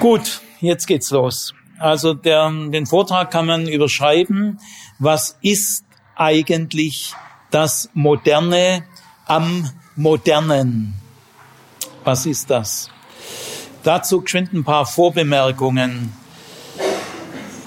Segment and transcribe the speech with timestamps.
[0.00, 1.54] Gut, jetzt geht's los.
[1.78, 4.60] Also der, den Vortrag kann man überschreiben.
[4.98, 5.84] Was ist
[6.14, 7.14] eigentlich
[7.50, 8.84] das Moderne
[9.26, 10.94] am Modernen?
[12.04, 12.90] Was ist das?
[13.82, 16.12] Dazu geschwind ein paar Vorbemerkungen.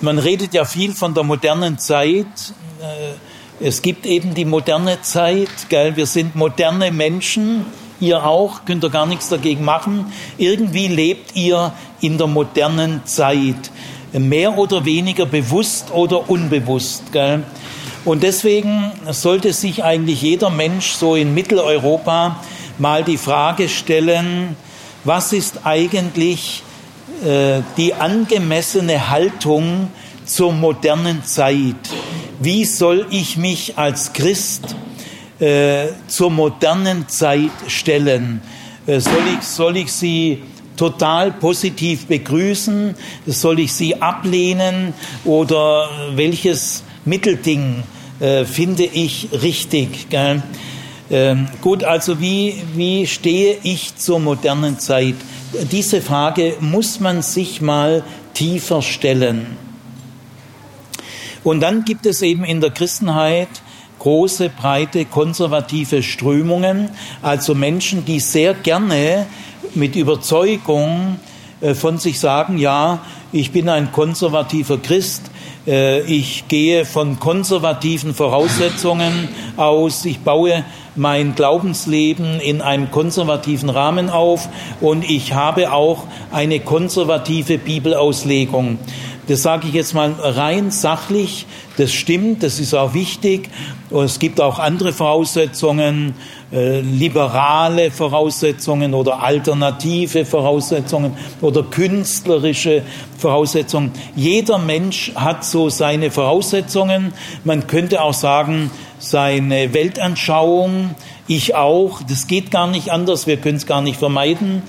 [0.02, 2.54] Man redet ja viel von der modernen Zeit.
[2.82, 3.14] Äh,
[3.59, 5.96] es gibt eben die moderne Zeit, gell?
[5.96, 7.66] Wir sind moderne Menschen.
[8.00, 10.11] Ihr auch, könnt ihr gar nichts dagegen machen.
[10.38, 13.71] Irgendwie lebt ihr in der modernen Zeit.
[14.14, 17.12] Mehr oder weniger bewusst oder unbewusst.
[17.12, 17.44] Gell?
[18.06, 22.38] Und deswegen sollte sich eigentlich jeder Mensch so in Mitteleuropa
[22.78, 24.56] mal die Frage stellen,
[25.04, 26.64] was ist eigentlich
[27.24, 29.89] äh, die angemessene Haltung
[30.25, 31.75] zur modernen Zeit?
[32.39, 34.75] Wie soll ich mich als Christ
[35.39, 38.42] äh, zur modernen Zeit stellen?
[38.88, 40.42] Äh, soll, ich, soll ich sie
[40.80, 42.95] total positiv begrüßen?
[43.25, 44.94] Soll ich sie ablehnen?
[45.25, 47.83] Oder welches Mittelding
[48.22, 50.09] äh, finde ich richtig?
[50.09, 50.41] Gell?
[51.11, 55.16] Ähm, gut, also wie, wie stehe ich zur modernen Zeit?
[55.69, 59.57] Diese Frage muss man sich mal tiefer stellen.
[61.44, 63.50] Und dann gibt es eben in der Christenheit
[64.00, 66.89] große, breite, konservative Strömungen,
[67.22, 69.27] also Menschen, die sehr gerne
[69.75, 71.20] mit Überzeugung
[71.62, 73.00] äh, von sich sagen, ja,
[73.31, 75.30] ich bin ein konservativer Christ,
[75.67, 80.64] äh, ich gehe von konservativen Voraussetzungen aus, ich baue
[80.95, 84.50] mein Glaubensleben in einem konservativen Rahmen auf
[84.81, 88.80] und ich habe auch eine konservative Bibelauslegung.
[89.28, 91.45] Das sage ich jetzt mal rein sachlich,
[91.78, 93.50] das stimmt, das ist auch wichtig.
[93.92, 96.16] Es gibt auch andere Voraussetzungen,
[96.52, 102.81] äh, liberale Voraussetzungen oder alternative Voraussetzungen oder künstlerische
[103.19, 103.91] Voraussetzungen.
[104.16, 107.13] Jeder Mensch hat so seine Voraussetzungen.
[107.44, 110.96] Man könnte auch sagen, seine Weltanschauung,
[111.28, 112.01] ich auch.
[112.09, 114.63] Das geht gar nicht anders, wir können es gar nicht vermeiden.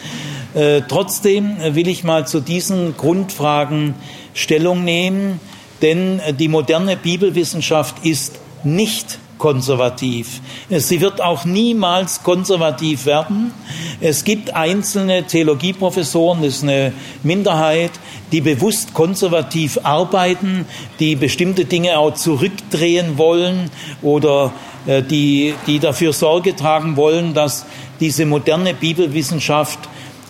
[0.52, 3.94] Äh, trotzdem will ich mal zu diesen Grundfragen
[4.34, 5.40] Stellung nehmen,
[5.80, 10.40] denn die moderne Bibelwissenschaft ist nicht konservativ.
[10.68, 13.52] Sie wird auch niemals konservativ werden.
[14.00, 16.92] Es gibt einzelne Theologieprofessoren, das ist eine
[17.24, 17.90] Minderheit,
[18.30, 20.66] die bewusst konservativ arbeiten,
[21.00, 23.70] die bestimmte Dinge auch zurückdrehen wollen
[24.02, 24.52] oder
[24.86, 27.66] äh, die, die dafür Sorge tragen wollen, dass
[27.98, 29.80] diese moderne Bibelwissenschaft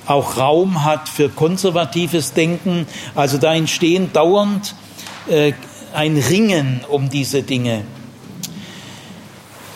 [0.06, 2.87] auch Raum hat für konservatives Denken.
[3.15, 4.75] Also da entstehen dauernd
[5.28, 5.53] äh,
[5.92, 7.82] ein Ringen um diese Dinge.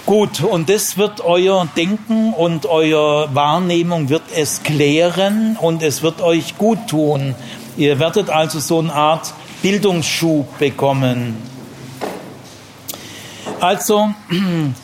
[0.06, 6.20] Gut, und das wird euer Denken und eure Wahrnehmung wird es klären und es wird
[6.20, 7.34] euch gut tun.
[7.78, 9.32] Ihr werdet also so eine Art
[9.62, 11.36] Bildungsschub bekommen.
[13.60, 14.10] Also,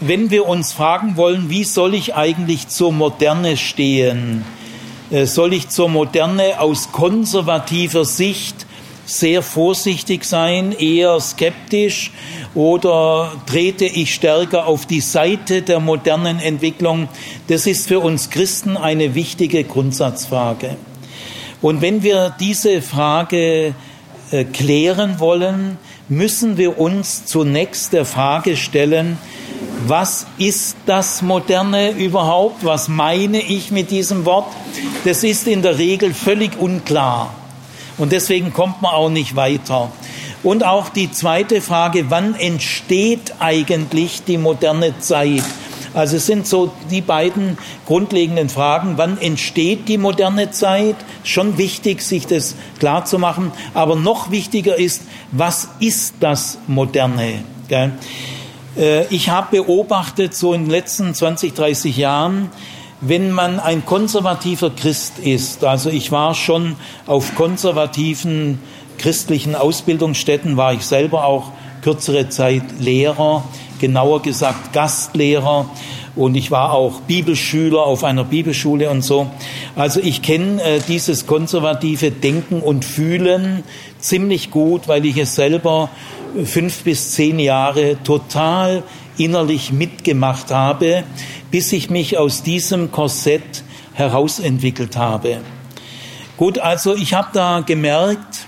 [0.00, 4.46] wenn wir uns fragen wollen, wie soll ich eigentlich zur Moderne stehen?
[5.10, 8.66] Äh, soll ich zur Moderne aus konservativer Sicht
[9.10, 12.12] sehr vorsichtig sein, eher skeptisch
[12.54, 17.08] oder trete ich stärker auf die Seite der modernen Entwicklung?
[17.48, 20.76] Das ist für uns Christen eine wichtige Grundsatzfrage.
[21.62, 23.74] Und wenn wir diese Frage
[24.30, 25.78] äh, klären wollen,
[26.08, 29.18] müssen wir uns zunächst der Frage stellen,
[29.86, 32.64] was ist das Moderne überhaupt?
[32.64, 34.52] Was meine ich mit diesem Wort?
[35.04, 37.34] Das ist in der Regel völlig unklar.
[38.00, 39.92] Und deswegen kommt man auch nicht weiter.
[40.42, 45.44] Und auch die zweite Frage, wann entsteht eigentlich die moderne Zeit?
[45.92, 48.94] Also es sind so die beiden grundlegenden Fragen.
[48.96, 50.96] Wann entsteht die moderne Zeit?
[51.24, 53.52] Schon wichtig, sich das klar zu machen.
[53.74, 57.44] Aber noch wichtiger ist, was ist das Moderne?
[57.68, 57.92] Äh,
[59.10, 62.50] ich habe beobachtet, so in den letzten 20, 30 Jahren,
[63.00, 66.76] wenn man ein konservativer Christ ist, also ich war schon
[67.06, 68.58] auf konservativen
[68.98, 71.52] christlichen Ausbildungsstätten, war ich selber auch
[71.82, 73.44] kürzere Zeit Lehrer,
[73.80, 75.70] genauer gesagt Gastlehrer
[76.14, 79.30] und ich war auch Bibelschüler auf einer Bibelschule und so.
[79.76, 83.62] Also ich kenne äh, dieses konservative Denken und Fühlen
[83.98, 85.88] ziemlich gut, weil ich es selber
[86.44, 88.82] fünf bis zehn Jahre total
[89.16, 91.04] innerlich mitgemacht habe,
[91.50, 93.64] bis ich mich aus diesem Korsett
[93.94, 95.40] herausentwickelt habe.
[96.36, 98.46] Gut, also ich habe da gemerkt,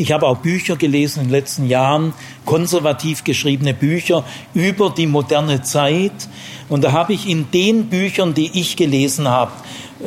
[0.00, 2.14] ich habe auch Bücher gelesen in den letzten Jahren,
[2.46, 4.24] konservativ geschriebene Bücher
[4.54, 6.28] über die moderne Zeit.
[6.70, 9.52] Und da habe ich in den Büchern, die ich gelesen habe,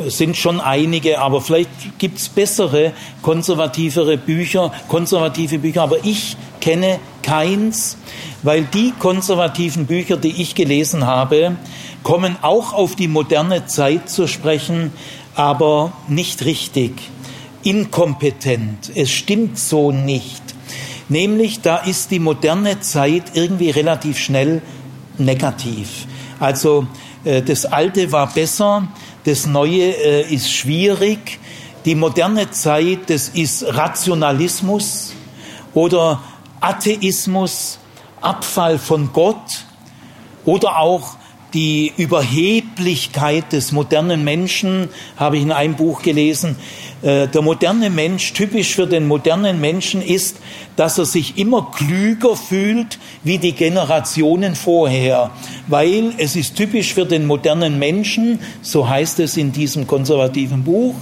[0.07, 7.95] sind schon einige, aber vielleicht gibt's bessere, konservativere Bücher, konservative Bücher, aber ich kenne keins,
[8.41, 11.55] weil die konservativen Bücher, die ich gelesen habe,
[12.01, 14.91] kommen auch auf die moderne Zeit zu sprechen,
[15.35, 16.93] aber nicht richtig,
[17.63, 18.91] inkompetent.
[18.95, 20.41] Es stimmt so nicht.
[21.09, 24.61] Nämlich, da ist die moderne Zeit irgendwie relativ schnell
[25.17, 26.07] negativ.
[26.39, 26.87] Also
[27.23, 28.87] äh, das Alte war besser,
[29.25, 31.39] das Neue äh, ist schwierig.
[31.85, 35.13] Die moderne Zeit, das ist Rationalismus
[35.73, 36.21] oder
[36.61, 37.79] Atheismus,
[38.21, 39.65] Abfall von Gott
[40.45, 41.17] oder auch
[41.53, 46.55] die Überheblichkeit des modernen Menschen, habe ich in einem Buch gelesen.
[47.03, 50.37] Äh, der moderne Mensch, typisch für den modernen Menschen ist,
[50.77, 55.31] dass er sich immer klüger fühlt wie die Generationen vorher,
[55.67, 60.95] weil es ist typisch für den modernen Menschen, so heißt es in diesem konservativen Buch,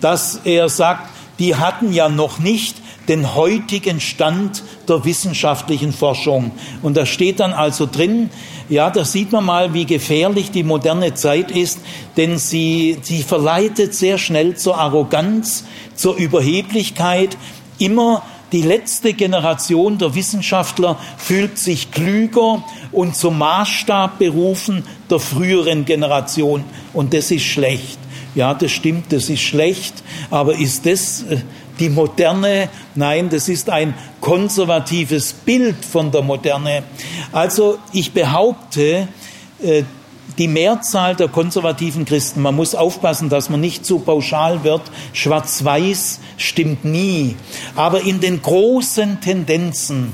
[0.00, 2.76] dass er sagt, die hatten ja noch nicht
[3.08, 6.50] den heutigen Stand der wissenschaftlichen Forschung.
[6.82, 8.30] Und da steht dann also drin,
[8.68, 11.80] ja, da sieht man mal, wie gefährlich die moderne Zeit ist,
[12.16, 15.64] denn sie, sie verleitet sehr schnell zur Arroganz,
[15.94, 17.36] zur Überheblichkeit.
[17.78, 18.22] Immer
[18.52, 26.64] die letzte Generation der Wissenschaftler fühlt sich klüger und zum Maßstab berufen der früheren Generation.
[26.92, 27.98] Und das ist schlecht.
[28.36, 29.94] Ja, das stimmt, das ist schlecht.
[30.30, 31.38] Aber ist das äh,
[31.78, 32.68] die Moderne.
[32.94, 36.82] Nein, das ist ein konservatives Bild von der Moderne.
[37.32, 39.08] Also ich behaupte,
[39.62, 39.82] äh,
[40.38, 44.82] die Mehrzahl der konservativen Christen, man muss aufpassen, dass man nicht zu pauschal wird,
[45.12, 47.36] schwarz-weiß stimmt nie,
[47.74, 50.12] aber in den großen Tendenzen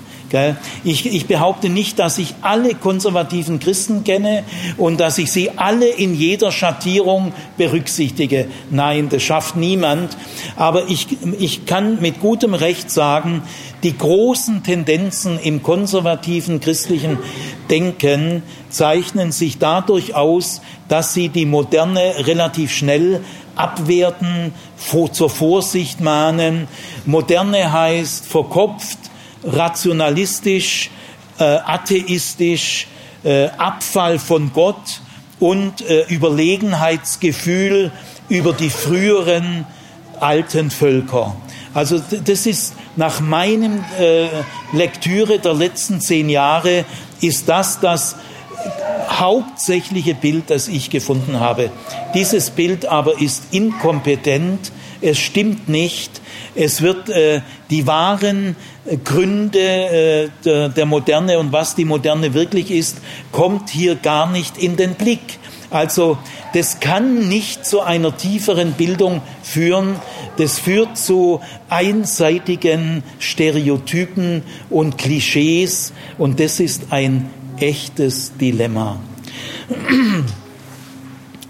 [0.84, 4.44] ich, ich behaupte nicht, dass ich alle konservativen Christen kenne
[4.76, 8.46] und dass ich sie alle in jeder Schattierung berücksichtige.
[8.70, 10.17] Nein, das schafft niemand.
[10.56, 11.08] Aber ich,
[11.38, 13.43] ich kann mit gutem Recht sagen,
[13.82, 17.19] die großen Tendenzen im konservativen christlichen
[17.70, 23.20] Denken zeichnen sich dadurch aus, dass sie die Moderne relativ schnell
[23.56, 24.52] abwerten,
[25.12, 26.69] zur Vorsicht mahnen.
[27.06, 28.99] Moderne heißt verkopft,
[29.44, 30.91] rationalistisch,
[31.39, 32.87] äh, atheistisch,
[33.25, 35.00] äh, Abfall von Gott
[35.41, 37.91] und äh, Überlegenheitsgefühl
[38.29, 39.67] über die früheren
[40.21, 41.35] alten Völker.
[41.75, 44.27] Also das ist nach meinem äh,
[44.73, 46.85] Lektüre der letzten zehn Jahre
[47.21, 48.17] ist das das
[49.09, 51.71] hauptsächliche Bild, das ich gefunden habe.
[52.15, 56.22] Dieses Bild aber ist inkompetent, es stimmt nicht,
[56.55, 57.41] es wird äh,
[57.71, 58.57] die wahren
[59.05, 62.99] Gründe äh, der, der Moderne und was die Moderne wirklich ist,
[63.31, 65.39] kommt hier gar nicht in den Blick.
[65.71, 66.19] Also
[66.53, 69.97] das kann nicht zu einer tieferen Bildung führen.
[70.37, 71.41] Das führt zu
[71.71, 78.99] einseitigen Stereotypen und Klischees und das ist ein echtes Dilemma.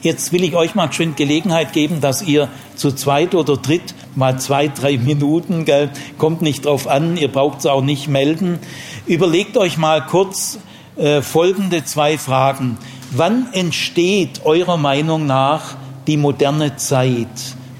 [0.03, 4.39] Jetzt will ich euch mal schön Gelegenheit geben, dass ihr zu zweit oder dritt mal
[4.39, 8.59] zwei, drei Minuten, gell, kommt nicht drauf an, ihr braucht es auch nicht melden.
[9.07, 10.59] Überlegt euch mal kurz
[10.97, 12.77] äh, folgende zwei Fragen.
[13.11, 15.77] Wann entsteht eurer Meinung nach
[16.07, 17.29] die moderne Zeit?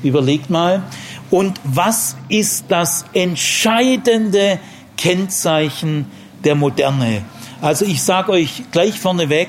[0.03, 0.83] Überlegt mal.
[1.31, 4.59] Und was ist das entscheidende
[4.97, 6.07] Kennzeichen
[6.45, 7.23] der Moderne?
[7.63, 9.49] Also ich sage euch gleich vorneweg,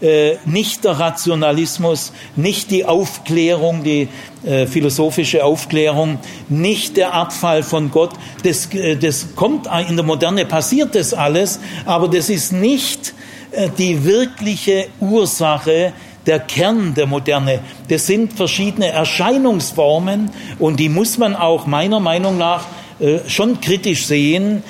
[0.00, 4.08] äh, nicht der Rationalismus, nicht die Aufklärung, die
[4.44, 8.10] äh, philosophische Aufklärung, nicht der Abfall von Gott.
[8.42, 13.14] Das, äh, das kommt in der Moderne, passiert das alles, aber das ist nicht
[13.52, 15.94] äh, die wirkliche Ursache,
[16.26, 17.60] der Kern der Moderne.
[17.88, 22.64] Das sind verschiedene Erscheinungsformen und die muss man auch meiner Meinung nach
[23.28, 24.64] schon kritisch sehen.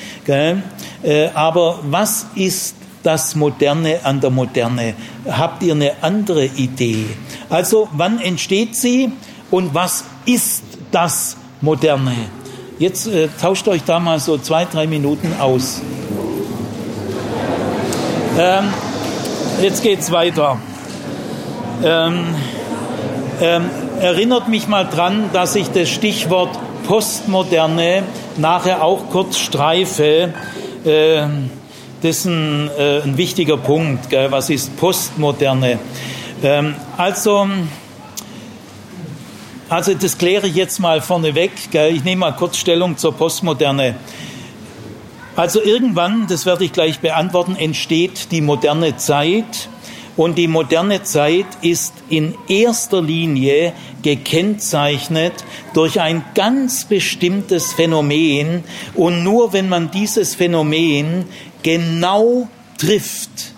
[1.32, 2.74] Aber was ist
[3.06, 4.94] das Moderne an der Moderne?
[5.30, 7.06] Habt ihr eine andere Idee?
[7.48, 9.12] Also wann entsteht sie
[9.50, 12.16] und was ist das Moderne?
[12.78, 15.80] Jetzt äh, tauscht euch da mal so zwei, drei Minuten aus.
[18.38, 18.64] Ähm,
[19.62, 20.58] jetzt geht's weiter.
[21.82, 22.26] Ähm,
[23.40, 23.70] ähm,
[24.00, 28.02] erinnert mich mal dran, dass ich das Stichwort Postmoderne
[28.36, 30.34] nachher auch kurz streife.
[30.84, 31.50] Ähm,
[32.02, 34.10] das ist ein, äh, ein wichtiger Punkt.
[34.10, 34.30] Gell?
[34.30, 35.78] Was ist Postmoderne?
[36.42, 37.48] Ähm, also,
[39.68, 41.52] also, das kläre ich jetzt mal vorneweg.
[41.70, 41.94] Gell?
[41.94, 43.96] Ich nehme mal kurz Stellung zur Postmoderne.
[45.36, 49.68] Also irgendwann, das werde ich gleich beantworten, entsteht die moderne Zeit
[50.16, 55.34] Und die moderne Zeit ist in erster Linie gekennzeichnet
[55.74, 58.64] durch ein ganz bestimmtes Phänomen.
[58.94, 61.26] Und nur wenn man dieses Phänomen
[61.62, 62.48] genau
[62.78, 63.52] trifft,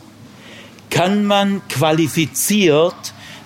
[0.91, 2.95] kann man qualifiziert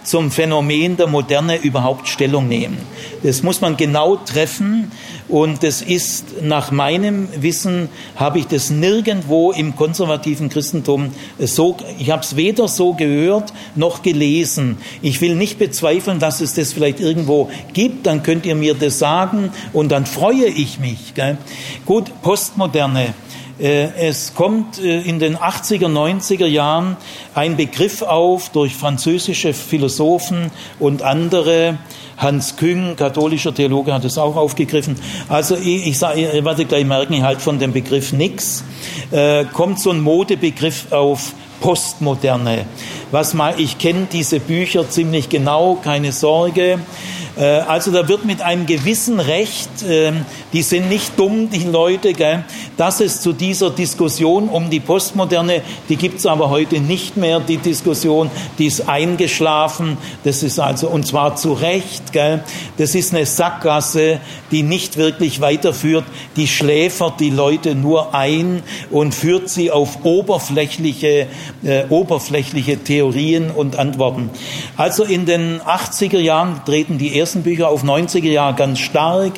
[0.05, 2.79] zum Phänomen der Moderne überhaupt Stellung nehmen.
[3.23, 4.91] Das muss man genau treffen
[5.29, 12.11] und das ist nach meinem Wissen, habe ich das nirgendwo im konservativen Christentum so, ich
[12.11, 14.79] habe es weder so gehört noch gelesen.
[15.03, 18.99] Ich will nicht bezweifeln, dass es das vielleicht irgendwo gibt, dann könnt ihr mir das
[18.99, 21.15] sagen und dann freue ich mich.
[21.15, 21.39] Gell?
[21.87, 23.15] Gut, Postmoderne.
[23.63, 26.97] Äh, es kommt äh, in den 80er, 90er Jahren
[27.35, 30.51] ein Begriff auf durch französische Philosophen
[30.81, 31.79] und andere.
[32.19, 34.97] Hans Küng, katholischer Theologe, hat es auch aufgegriffen.
[35.29, 38.65] Also ich, ich, sage, ich werde gleich merken, ich halte von dem Begriff nichts.
[39.11, 42.67] Äh, kommt so ein Modebegriff auf Postmoderne.
[43.13, 46.81] Was mal, ich kenne diese Bücher ziemlich genau, keine Sorge.
[47.37, 52.13] Äh, also da wird mit einem gewissen Recht, ähm, die sind nicht dumm, die Leute,
[52.77, 57.41] dass es zu dieser Diskussion um die Postmoderne, die gibt es aber heute nicht mehr,
[57.41, 62.03] die Diskussion, die ist eingeschlafen, das ist also, und zwar zu Recht,
[62.77, 66.05] das ist eine Sackgasse, die nicht wirklich weiterführt,
[66.37, 71.29] die schläfert die Leute nur ein und führt sie auf oberflächliche,
[71.63, 74.31] äh, oberflächliche Theorien und Antworten.
[74.77, 79.33] Also in den 80er Jahren treten die ersten Bücher auf 90er Jahre ganz stark.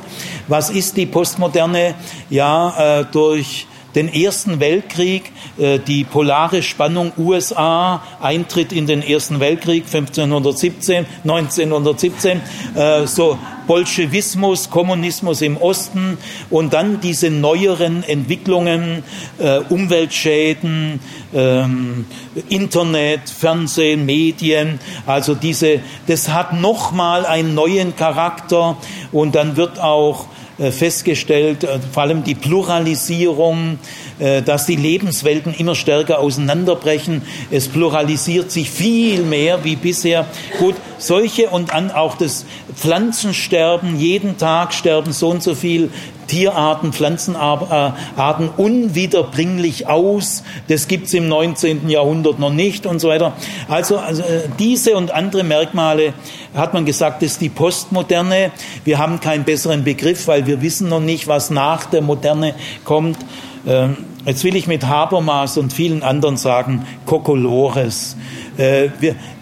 [0.49, 1.95] Was ist die Postmoderne?
[2.31, 9.41] Ja, äh, durch den Ersten Weltkrieg, äh, die polare Spannung USA, Eintritt in den Ersten
[9.41, 12.41] Weltkrieg 1517, 1917,
[12.75, 16.19] äh, so Bolschewismus, Kommunismus im Osten
[16.51, 19.03] und dann diese neueren Entwicklungen,
[19.39, 21.01] äh, Umweltschäden,
[21.35, 22.07] ähm,
[22.49, 28.77] Internet, Fernsehen, Medien, also diese, das hat nochmal einen neuen Charakter
[29.13, 30.27] und dann wird auch
[30.59, 33.77] festgestellt, äh, vor allem die Pluralisierung, äh,
[34.19, 37.23] dass die Lebenswelten immer stärker auseinanderbrechen.
[37.51, 40.27] Es pluralisiert sich viel mehr wie bisher.
[40.59, 42.45] Gut, solche und an auch das
[42.75, 45.91] Pflanzensterben, jeden Tag sterben so und so viel
[46.27, 50.43] Tierarten, Pflanzenarten unwiederbringlich aus.
[50.69, 51.89] Das gibt es im 19.
[51.89, 53.35] Jahrhundert noch nicht und so weiter.
[53.69, 56.15] Also, also äh, diese und andere Merkmale
[56.55, 58.53] hat man gesagt, ist die Postmoderne.
[58.85, 62.55] Wir haben keinen besseren Begriff, weil wir wissen noch nicht, was nach der Moderne
[62.85, 63.19] kommt.
[63.67, 68.17] Ähm, jetzt will ich mit Habermas und vielen anderen sagen, Kokolores.
[68.57, 68.89] Äh,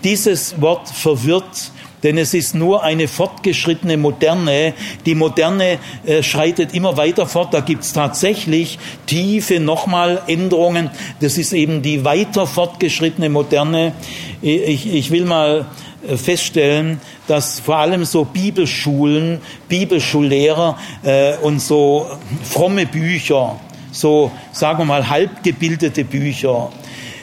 [0.05, 4.75] dieses Wort verwirrt denn es ist nur eine fortgeschrittene Moderne.
[5.07, 7.55] Die Moderne äh, schreitet immer weiter fort.
[7.55, 10.91] Da gibt es tatsächlich tiefe nochmal Änderungen.
[11.21, 13.93] Das ist eben die weiter fortgeschrittene Moderne.
[14.41, 15.67] Ich, ich will mal
[16.09, 22.11] äh, feststellen, dass vor allem so Bibelschulen, Bibelschullehrer äh, und so
[22.43, 23.61] fromme Bücher,
[23.93, 26.71] so sagen wir mal halbgebildete Bücher,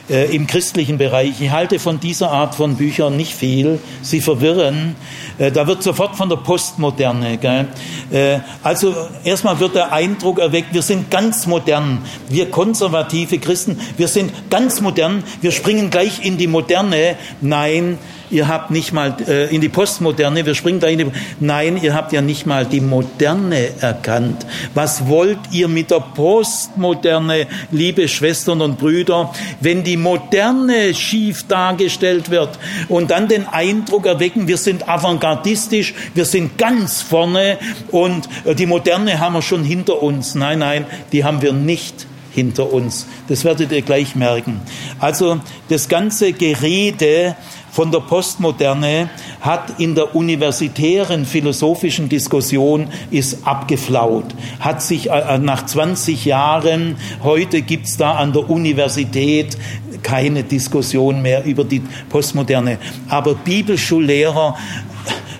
[0.09, 1.39] äh, im christlichen Bereich.
[1.39, 3.79] Ich halte von dieser Art von Büchern nicht viel.
[4.01, 4.95] Sie verwirren.
[5.37, 7.37] Äh, da wird sofort von der Postmoderne.
[7.37, 7.67] Gell?
[8.11, 11.99] Äh, also erstmal wird der Eindruck erweckt, wir sind ganz modern.
[12.27, 15.23] Wir konservative Christen, wir sind ganz modern.
[15.41, 17.15] Wir springen gleich in die Moderne.
[17.41, 17.99] Nein,
[18.31, 21.05] ihr habt nicht mal äh, in die Postmoderne, wir springen da in die,
[21.39, 24.45] nein, ihr habt ja nicht mal die Moderne erkannt.
[24.73, 32.29] Was wollt ihr mit der Postmoderne, liebe Schwestern und Brüder, wenn die Moderne schief dargestellt
[32.29, 37.57] wird und dann den Eindruck erwecken, wir sind avantgardistisch, wir sind ganz vorne
[37.91, 40.35] und äh, die Moderne haben wir schon hinter uns.
[40.35, 43.07] Nein, nein, die haben wir nicht hinter uns.
[43.27, 44.61] Das werdet ihr gleich merken.
[44.99, 47.35] Also das ganze Gerede
[47.79, 49.09] von der Postmoderne
[49.39, 54.25] hat in der universitären philosophischen Diskussion ist abgeflaut,
[54.59, 59.57] hat sich äh, nach 20 Jahren, heute gibt es da an der Universität
[60.03, 62.79] keine Diskussion mehr über die Postmoderne.
[63.07, 64.57] Aber Bibelschullehrer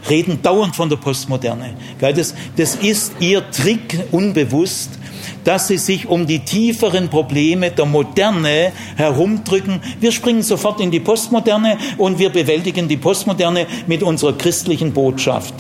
[0.10, 1.74] reden dauernd von der Postmoderne.
[2.00, 4.99] Das, das ist ihr Trick unbewusst,
[5.44, 9.82] dass sie sich um die tieferen Probleme der Moderne herumdrücken.
[10.00, 15.54] Wir springen sofort in die Postmoderne und wir bewältigen die Postmoderne mit unserer christlichen Botschaft.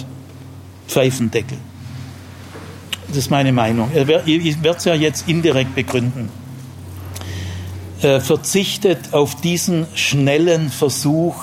[0.87, 1.57] Pfeifendeckel.
[3.07, 3.89] Das ist meine Meinung.
[4.25, 6.29] Ich werde es ja jetzt indirekt begründen.
[7.99, 11.35] Verzichtet auf diesen schnellen Versuch,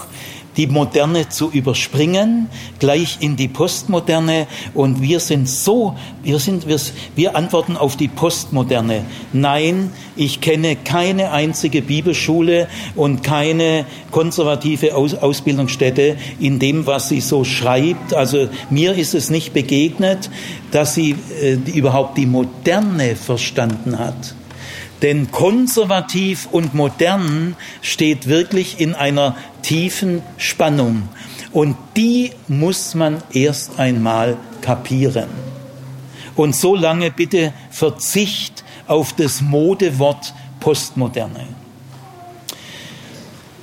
[0.57, 2.49] die Moderne zu überspringen,
[2.79, 4.47] gleich in die Postmoderne.
[4.75, 6.81] Und wir sind so, wir sind, wir,
[7.15, 9.05] wir antworten auf die Postmoderne.
[9.33, 17.21] Nein, ich kenne keine einzige Bibelschule und keine konservative Aus Ausbildungsstätte in dem, was sie
[17.21, 18.15] so schreibt.
[18.15, 20.31] Also mir ist es nicht begegnet,
[20.71, 24.35] dass sie äh, überhaupt die Moderne verstanden hat.
[25.03, 31.09] Denn konservativ und modern steht wirklich in einer tiefen Spannung.
[31.53, 35.29] Und die muss man erst einmal kapieren.
[36.35, 41.47] Und so lange bitte Verzicht auf das Modewort Postmoderne.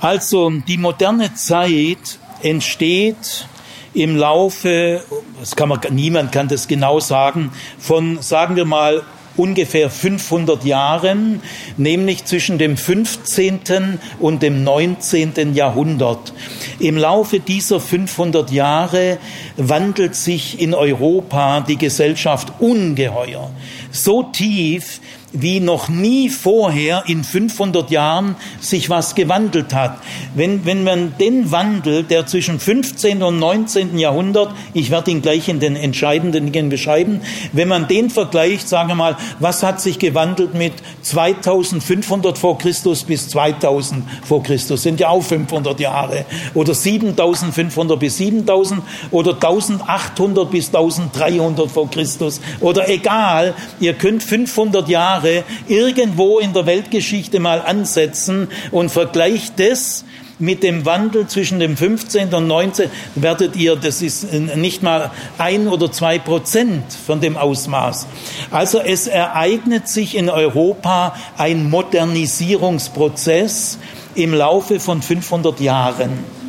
[0.00, 3.46] Also die moderne Zeit entsteht
[3.94, 5.02] im Laufe,
[5.38, 9.02] das kann man, niemand kann das genau sagen, von, sagen wir mal,
[9.36, 11.42] ungefähr 500 Jahren,
[11.76, 13.98] nämlich zwischen dem 15.
[14.20, 15.54] und dem 19.
[15.54, 16.32] Jahrhundert.
[16.78, 19.18] Im Laufe dieser 500 Jahre
[19.56, 23.50] wandelt sich in Europa die Gesellschaft ungeheuer.
[23.90, 25.00] So tief,
[25.34, 29.98] wie noch nie vorher in 500 Jahren sich was gewandelt hat.
[30.34, 33.22] Wenn, wenn man den Wandel, der zwischen 15.
[33.22, 33.98] und 19.
[33.98, 37.20] Jahrhundert, ich werde ihn gleich in den entscheidenden Dingen beschreiben,
[37.52, 40.72] wenn man den vergleicht, sagen wir mal, was hat sich gewandelt mit
[41.02, 46.24] 2500 vor Christus bis 2000 vor Christus, sind ja auch 500 Jahre,
[46.54, 54.88] oder 7500 bis 7000 oder 1800 bis 1300 vor Christus, oder egal, ihr könnt 500
[54.88, 60.04] Jahre Jahre irgendwo in der Weltgeschichte mal ansetzen und vergleicht das
[60.40, 62.34] mit dem Wandel zwischen dem 15.
[62.34, 62.90] und 19.
[63.14, 68.08] werdet ihr, das ist nicht mal ein oder zwei Prozent von dem Ausmaß.
[68.50, 73.78] Also es ereignet sich in Europa ein Modernisierungsprozess
[74.16, 76.43] im Laufe von 500 Jahren.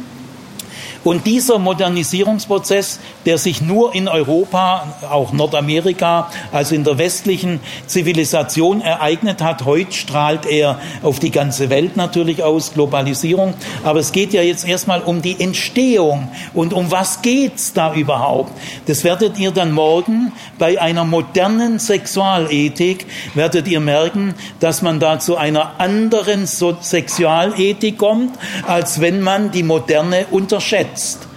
[1.06, 8.82] Und dieser Modernisierungsprozess, der sich nur in Europa, auch Nordamerika, also in der westlichen Zivilisation
[8.82, 13.54] ereignet hat, heute strahlt er auf die ganze Welt natürlich aus, Globalisierung.
[13.84, 16.28] Aber es geht ja jetzt erstmal um die Entstehung.
[16.56, 18.52] Und um was geht's da überhaupt?
[18.88, 25.20] Das werdet ihr dann morgen bei einer modernen Sexualethik, werdet ihr merken, dass man da
[25.20, 31.28] zu einer anderen Sexualethik kommt, als wenn man die moderne unterschätzt jetzt.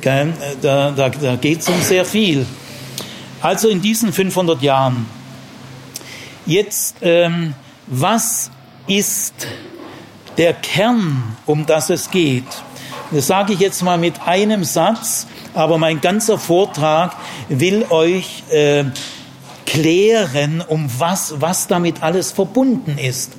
[0.00, 2.46] Da, da, da geht es um sehr viel.
[3.40, 5.06] Also in diesen 500 Jahren.
[6.46, 7.54] Jetzt, ähm,
[7.86, 8.50] was
[8.86, 9.34] ist
[10.38, 12.44] der Kern, um das es geht?
[13.10, 17.14] Das sage ich jetzt mal mit einem Satz, aber mein ganzer Vortrag
[17.48, 18.84] will euch äh,
[19.66, 23.32] klären, um was, was damit alles verbunden ist.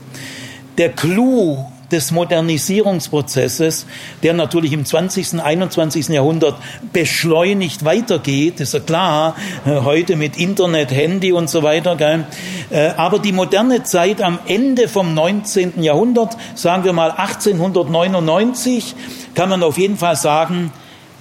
[0.78, 3.86] Der Clou des Modernisierungsprozesses,
[4.24, 6.10] der natürlich im 20., 21.
[6.10, 6.56] Jahrhundert
[6.92, 11.96] beschleunigt weitergeht, ist ja klar, äh, heute mit Internet, Handy und so weiter.
[11.96, 12.26] Gell?
[12.70, 15.82] Äh, aber die moderne Zeit am Ende vom 19.
[15.84, 18.96] Jahrhundert, sagen wir mal 1899,
[19.36, 20.72] kann man auf jeden Fall sagen,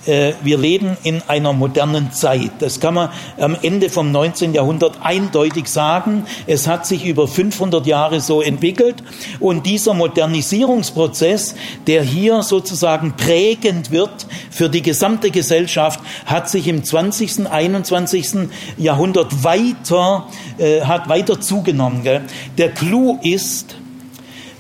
[0.05, 2.51] wir leben in einer modernen Zeit.
[2.59, 4.53] Das kann man am Ende vom 19.
[4.53, 6.25] Jahrhundert eindeutig sagen.
[6.47, 8.97] Es hat sich über 500 Jahre so entwickelt
[9.39, 11.55] und dieser Modernisierungsprozess,
[11.87, 18.49] der hier sozusagen prägend wird für die gesamte Gesellschaft, hat sich im 20., 21.
[18.79, 20.27] Jahrhundert weiter,
[20.59, 22.03] äh, hat weiter zugenommen.
[22.03, 22.23] Gell?
[22.59, 23.77] Der Clou ist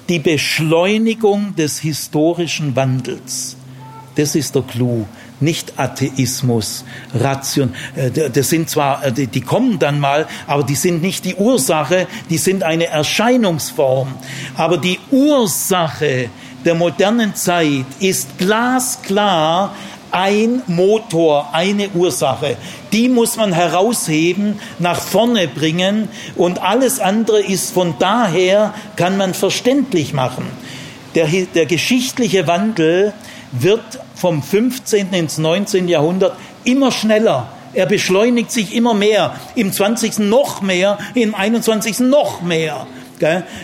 [0.08, 3.56] die Beschleunigung des historischen Wandels.
[4.14, 5.06] Das ist der Clou
[5.42, 7.74] nicht Atheismus, Ration.
[7.96, 12.06] Äh, das sind zwar, äh, die kommen dann mal, aber die sind nicht die Ursache,
[12.30, 14.14] die sind eine Erscheinungsform.
[14.56, 16.30] Aber die Ursache
[16.64, 19.74] der modernen Zeit ist glasklar
[20.12, 22.56] ein Motor, eine Ursache.
[22.92, 29.34] Die muss man herausheben, nach vorne bringen und alles andere ist von daher, kann man
[29.34, 30.46] verständlich machen.
[31.14, 33.12] Der, der geschichtliche Wandel
[33.52, 33.80] wird
[34.22, 35.12] vom 15.
[35.14, 35.88] ins 19.
[35.88, 37.48] Jahrhundert immer schneller.
[37.74, 39.34] Er beschleunigt sich immer mehr.
[39.56, 40.20] Im 20.
[40.20, 41.98] noch mehr, im 21.
[41.98, 42.86] noch mehr.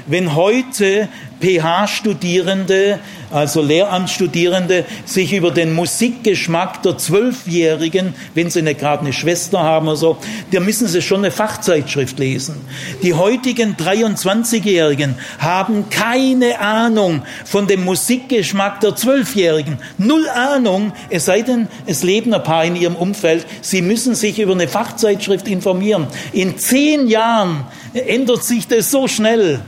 [0.09, 1.09] Wenn heute
[1.41, 2.99] PH-Studierende,
[3.31, 9.89] also Lehramtsstudierende, sich über den Musikgeschmack der Zwölfjährigen, wenn sie nicht gerade eine Schwester haben
[9.89, 10.17] oder so,
[10.51, 12.57] da müssen sie schon eine Fachzeitschrift lesen.
[13.03, 19.79] Die heutigen 23-Jährigen haben keine Ahnung von dem Musikgeschmack der Zwölfjährigen.
[19.99, 23.47] Null Ahnung, es sei denn, es leben ein paar in ihrem Umfeld.
[23.61, 26.07] Sie müssen sich über eine Fachzeitschrift informieren.
[26.33, 29.61] In zehn Jahren ändert sich das so schnell.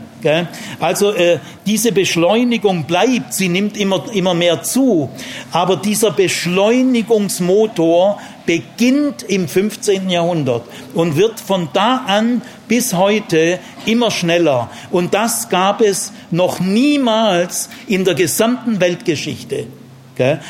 [0.78, 5.10] Also äh, diese Beschleunigung bleibt, sie nimmt immer, immer mehr zu.
[5.52, 10.10] Aber dieser Beschleunigungsmotor beginnt im 15.
[10.10, 14.70] Jahrhundert und wird von da an bis heute immer schneller.
[14.90, 19.66] Und das gab es noch niemals in der gesamten Weltgeschichte.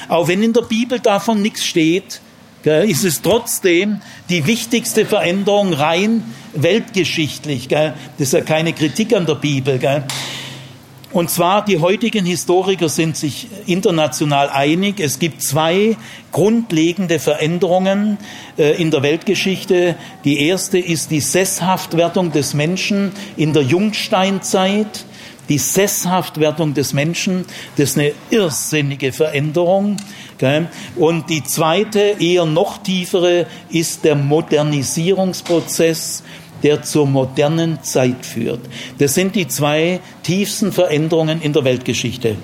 [0.09, 2.21] Auch wenn in der Bibel davon nichts steht,
[2.65, 7.69] ist es trotzdem die wichtigste Veränderung rein weltgeschichtlich.
[7.69, 9.79] Das ist ja keine Kritik an der Bibel.
[11.13, 15.01] Und zwar, die heutigen Historiker sind sich international einig.
[15.01, 15.97] Es gibt zwei
[16.31, 18.17] grundlegende Veränderungen
[18.57, 19.97] äh, in der Weltgeschichte.
[20.25, 25.05] Die erste ist die Sesshaftwerdung des Menschen in der Jungsteinzeit.
[25.49, 27.45] Die Sesshaftwerdung des Menschen,
[27.77, 29.97] das ist eine irrsinnige Veränderung.
[30.95, 36.23] Und die zweite, eher noch tiefere, ist der Modernisierungsprozess,
[36.63, 38.61] der zur modernen Zeit führt.
[38.99, 42.37] Das sind die zwei tiefsten Veränderungen in der Weltgeschichte.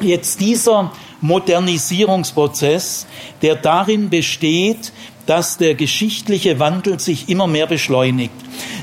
[0.00, 3.06] Jetzt dieser Modernisierungsprozess,
[3.42, 4.92] der darin besteht,
[5.26, 8.34] dass der geschichtliche Wandel sich immer mehr beschleunigt.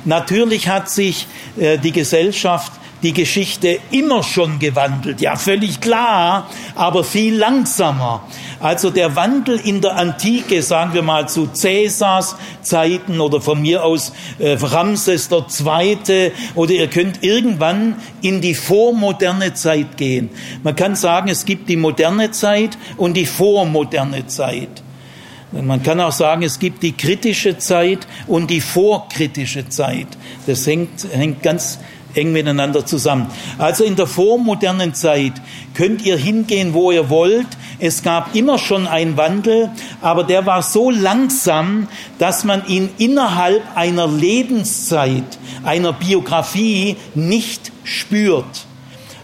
[0.05, 1.27] Natürlich hat sich
[1.59, 2.71] äh, die Gesellschaft
[3.03, 8.23] die Geschichte immer schon gewandelt, ja völlig klar, aber viel langsamer.
[8.59, 13.83] Also der Wandel in der Antike, sagen wir mal zu Cäsars Zeiten oder von mir
[13.83, 20.29] aus äh, Ramses der Zweite oder ihr könnt irgendwann in die vormoderne Zeit gehen.
[20.63, 24.83] Man kann sagen, es gibt die moderne Zeit und die vormoderne Zeit.
[25.51, 30.07] Man kann auch sagen, es gibt die kritische Zeit und die vorkritische Zeit.
[30.47, 31.79] Das hängt, hängt ganz
[32.15, 33.27] eng miteinander zusammen.
[33.57, 35.33] Also in der vormodernen Zeit
[35.73, 37.47] könnt ihr hingehen, wo ihr wollt.
[37.79, 39.69] Es gab immer schon einen Wandel,
[40.01, 41.87] aber der war so langsam,
[42.19, 45.23] dass man ihn innerhalb einer Lebenszeit,
[45.63, 48.65] einer Biografie nicht spürt.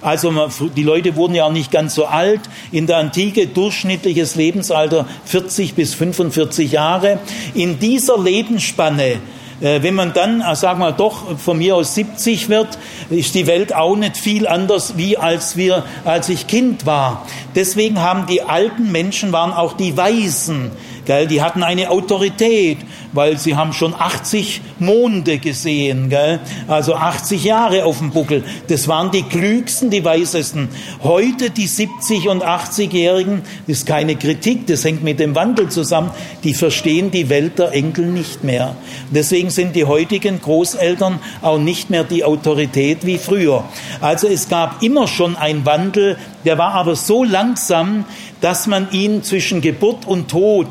[0.01, 0.31] Also
[0.75, 2.41] die Leute wurden ja auch nicht ganz so alt.
[2.71, 7.19] In der Antike durchschnittliches Lebensalter 40 bis 45 Jahre.
[7.53, 9.19] In dieser Lebensspanne
[9.59, 12.77] wenn man dann, äh, sagen wir doch von mir aus 70 wird,
[13.09, 17.25] ist die Welt auch nicht viel anders wie als wir, als ich Kind war.
[17.55, 20.71] Deswegen haben die alten Menschen waren auch die Weisen.
[21.05, 21.25] Gell?
[21.25, 22.77] Die hatten eine Autorität,
[23.17, 26.39] weil sie haben schon 80 Monde gesehen, gell?
[26.67, 28.43] also 80 Jahre auf dem Buckel.
[28.67, 30.69] Das waren die klügsten, die weisesten.
[31.01, 36.11] Heute die 70 und 80-Jährigen, das ist keine Kritik, das hängt mit dem Wandel zusammen,
[36.43, 38.75] die verstehen die Welt der Enkel nicht mehr.
[39.09, 43.63] Deswegen sind die heutigen Großeltern auch nicht mehr die Autorität wie früher.
[43.99, 48.05] Also es gab immer schon einen Wandel, der war aber so langsam,
[48.41, 50.67] dass man ihn zwischen Geburt und Tod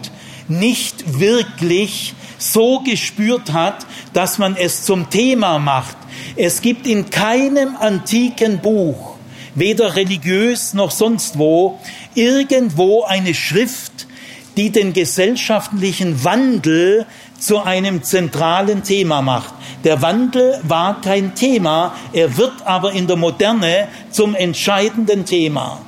[0.48, 5.96] nicht wirklich so gespürt hat, dass man es zum Thema macht.
[6.36, 9.16] Es gibt in keinem antiken Buch,
[9.54, 11.78] weder religiös noch sonst wo,
[12.14, 14.06] irgendwo eine Schrift,
[14.56, 17.06] die den gesellschaftlichen Wandel
[17.38, 19.54] zu einem zentralen Thema macht.
[19.84, 25.80] Der Wandel war kein Thema, er wird aber in der Moderne zum entscheidenden Thema.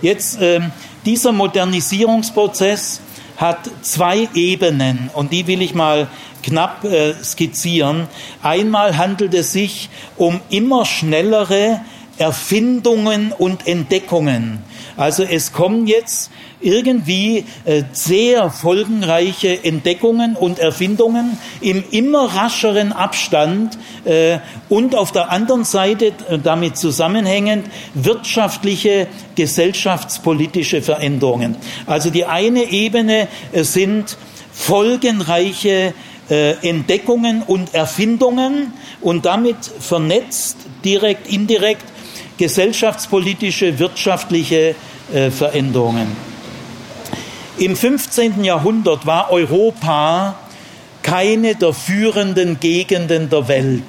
[0.00, 0.70] Jetzt ähm,
[1.04, 3.00] dieser Modernisierungsprozess
[3.36, 6.08] hat zwei Ebenen und die will ich mal
[6.42, 8.06] knapp äh, skizzieren.
[8.42, 11.80] Einmal handelt es sich um immer schnellere
[12.18, 14.62] Erfindungen und Entdeckungen.
[14.96, 16.30] Also es kommen jetzt
[16.60, 25.30] irgendwie äh, sehr folgenreiche Entdeckungen und Erfindungen im immer rascheren Abstand äh, und auf der
[25.30, 31.56] anderen Seite äh, damit zusammenhängend wirtschaftliche, gesellschaftspolitische Veränderungen.
[31.86, 34.16] Also die eine Ebene sind
[34.52, 35.92] folgenreiche
[36.28, 41.84] Entdeckungen und Erfindungen und damit vernetzt, direkt, indirekt,
[42.38, 44.74] gesellschaftspolitische, wirtschaftliche
[45.30, 46.08] Veränderungen.
[47.58, 48.42] Im 15.
[48.42, 50.34] Jahrhundert war Europa
[51.04, 53.82] keine der führenden Gegenden der Welt.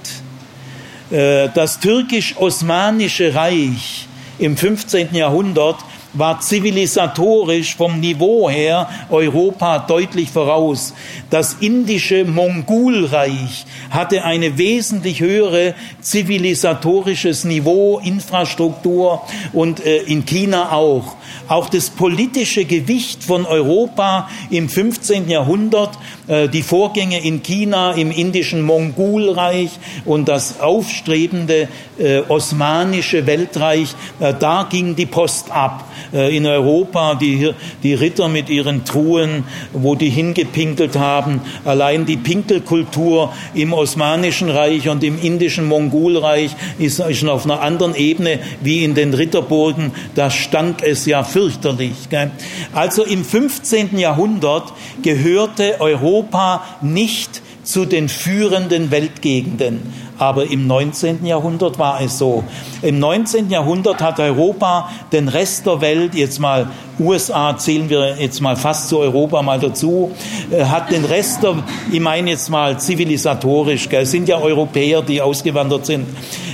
[1.09, 5.15] Äh, das türkisch-osmanische Reich im 15.
[5.15, 5.77] Jahrhundert
[6.17, 10.93] war zivilisatorisch vom Niveau her Europa deutlich voraus.
[11.29, 19.21] Das indische Mongolreich hatte eine wesentlich höhere zivilisatorisches Niveau, Infrastruktur
[19.53, 21.15] und äh, in China auch.
[21.47, 25.29] Auch das politische Gewicht von Europa im 15.
[25.29, 25.91] Jahrhundert,
[26.27, 29.69] äh, die Vorgänge in China, im indischen Mongolreich
[30.05, 31.67] und das aufstrebende
[31.99, 35.85] äh, osmanische Weltreich, äh, da ging die Post ab.
[36.13, 37.51] Äh, in Europa, die,
[37.83, 41.41] die Ritter mit ihren Truhen, wo die hingepinkelt haben.
[41.63, 47.95] Allein die Pinkelkultur im Osmanischen Reich und im indischen Mongolreich ist, ist auf einer anderen
[47.95, 49.91] Ebene wie in den Ritterburgen.
[50.15, 52.09] Da stank es ja fürchterlich.
[52.09, 52.31] Gell?
[52.73, 53.97] Also im 15.
[53.97, 59.81] Jahrhundert gehörte Europa nicht zu den führenden Weltgegenden.
[60.17, 61.25] Aber im 19.
[61.25, 62.43] Jahrhundert war es so.
[62.81, 63.49] Im 19.
[63.49, 66.67] Jahrhundert hat Europa den Rest der Welt, jetzt mal
[66.99, 70.11] USA zählen wir jetzt mal fast zu Europa mal dazu,
[70.49, 71.55] äh, hat den Rest der,
[71.91, 76.07] ich meine jetzt mal zivilisatorisch, es sind ja Europäer, die ausgewandert sind.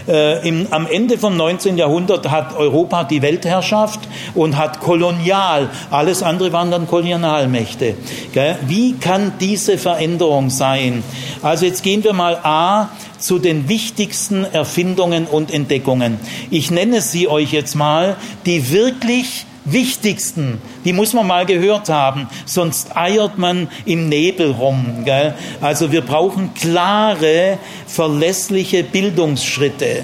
[0.07, 1.77] Äh, im, am Ende vom 19.
[1.77, 3.99] Jahrhundert hat Europa die Weltherrschaft
[4.33, 7.95] und hat kolonial, alles andere waren dann Kolonialmächte.
[8.33, 8.55] Gell?
[8.67, 11.03] Wie kann diese Veränderung sein?
[11.43, 12.89] Also jetzt gehen wir mal A
[13.21, 16.19] zu den wichtigsten Erfindungen und Entdeckungen.
[16.49, 22.27] Ich nenne sie euch jetzt mal, die wirklich wichtigsten, die muss man mal gehört haben,
[22.45, 25.03] sonst eiert man im Nebel rum.
[25.05, 25.35] Gell?
[25.61, 27.57] Also wir brauchen klare,
[27.87, 30.03] verlässliche Bildungsschritte.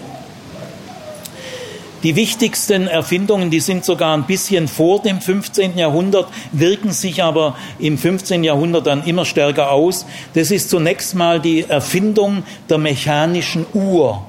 [2.04, 5.78] Die wichtigsten Erfindungen, die sind sogar ein bisschen vor dem 15.
[5.78, 8.44] Jahrhundert, wirken sich aber im 15.
[8.44, 10.06] Jahrhundert dann immer stärker aus.
[10.36, 14.22] Das ist zunächst mal die Erfindung der mechanischen Uhr.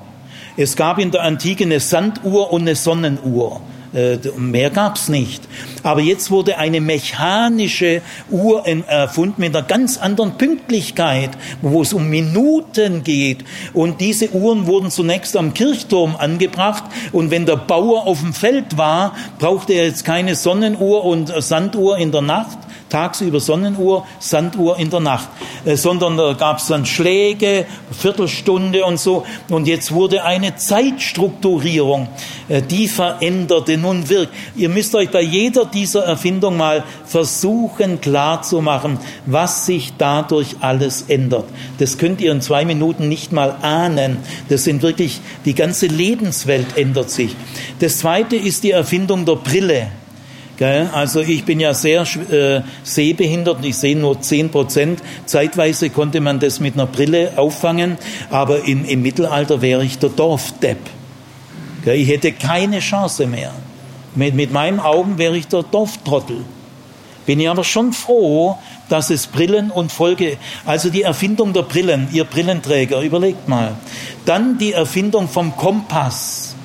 [0.57, 3.61] Es gab in der Antike eine Sanduhr und eine Sonnenuhr.
[3.93, 5.43] Äh, mehr gab's nicht.
[5.89, 11.31] Aber jetzt wurde eine mechanische Uhr erfunden mit einer ganz anderen Pünktlichkeit,
[11.63, 13.43] wo es um Minuten geht.
[13.73, 16.85] Und diese Uhren wurden zunächst am Kirchturm angebracht.
[17.13, 21.97] Und wenn der Bauer auf dem Feld war, brauchte er jetzt keine Sonnenuhr und Sanduhr
[21.97, 25.29] in der Nacht, tagsüber Sonnenuhr, Sanduhr in der Nacht,
[25.65, 29.25] äh, sondern da gab es dann Schläge, Viertelstunde und so.
[29.49, 32.09] Und jetzt wurde eine Zeitstrukturierung,
[32.49, 34.33] äh, die veränderte nun wirkt.
[34.57, 41.45] Ihr müsst euch bei jeder dieser Erfindung mal versuchen klarzumachen, was sich dadurch alles ändert.
[41.79, 44.17] Das könnt ihr in zwei Minuten nicht mal ahnen.
[44.49, 47.37] Das sind wirklich, die ganze Lebenswelt ändert sich.
[47.79, 49.89] Das zweite ist die Erfindung der Brille.
[50.93, 55.01] Also ich bin ja sehr äh, sehbehindert ich sehe nur zehn Prozent.
[55.25, 57.97] Zeitweise konnte man das mit einer Brille auffangen,
[58.29, 60.79] aber im, im Mittelalter wäre ich der Dorfdepp.
[61.85, 63.53] Ich hätte keine Chance mehr.
[64.19, 66.45] Mit, mit meinen Augen wäre ich der Dorftrottel.
[67.25, 72.09] Bin ich aber schon froh, dass es Brillen und Folge, also die Erfindung der Brillen,
[72.11, 73.77] ihr Brillenträger, überlegt mal.
[74.25, 76.57] Dann die Erfindung vom Kompass.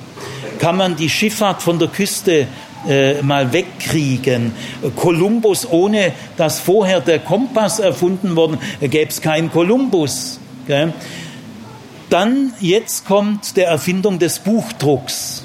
[0.58, 2.48] Kann man die Schifffahrt von der Küste
[2.88, 4.52] äh, mal wegkriegen.
[4.96, 10.40] Kolumbus, ohne dass vorher der Kompass erfunden worden, gäbe es keinen Kolumbus.
[12.10, 15.43] Dann, jetzt kommt der Erfindung des Buchdrucks.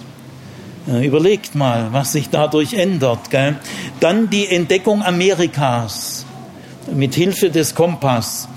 [0.90, 3.30] Äh, überlegt mal, was sich dadurch ändert.
[3.30, 3.58] Gell?
[4.00, 6.26] Dann die Entdeckung Amerikas
[6.92, 8.48] mit Hilfe des Kompass.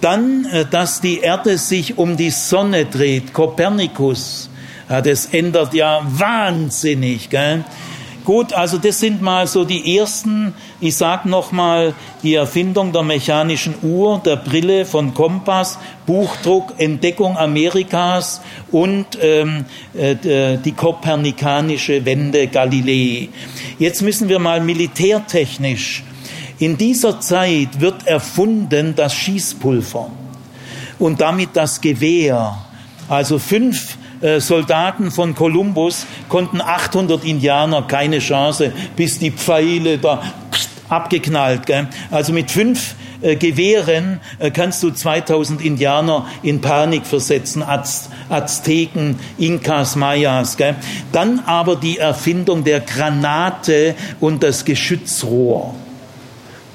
[0.00, 4.50] Dann, äh, dass die Erde sich um die Sonne dreht, Kopernikus.
[4.88, 7.30] Ja, das ändert ja wahnsinnig.
[7.30, 7.64] Gell?
[8.24, 13.74] Gut, also das sind mal so die ersten, ich sage nochmal, die Erfindung der mechanischen
[13.82, 23.30] Uhr, der Brille von Kompass, Buchdruck, Entdeckung Amerikas und ähm, äh, die kopernikanische Wende Galilei.
[23.78, 26.02] Jetzt müssen wir mal militärtechnisch.
[26.58, 30.10] In dieser Zeit wird erfunden das Schießpulver
[30.98, 32.58] und damit das Gewehr.
[33.08, 40.22] Also fünf äh, Soldaten von Kolumbus konnten 800 Indianer keine Chance, bis die Pfeile da
[40.88, 41.66] abgeknallt.
[41.66, 41.88] Gell?
[42.10, 49.18] Also mit fünf äh, Gewehren äh, kannst du 2000 Indianer in Panik versetzen, Az Azteken,
[49.38, 50.56] Inkas, Mayas.
[50.56, 50.76] Gell?
[51.12, 55.74] Dann aber die Erfindung der Granate und das Geschützrohr.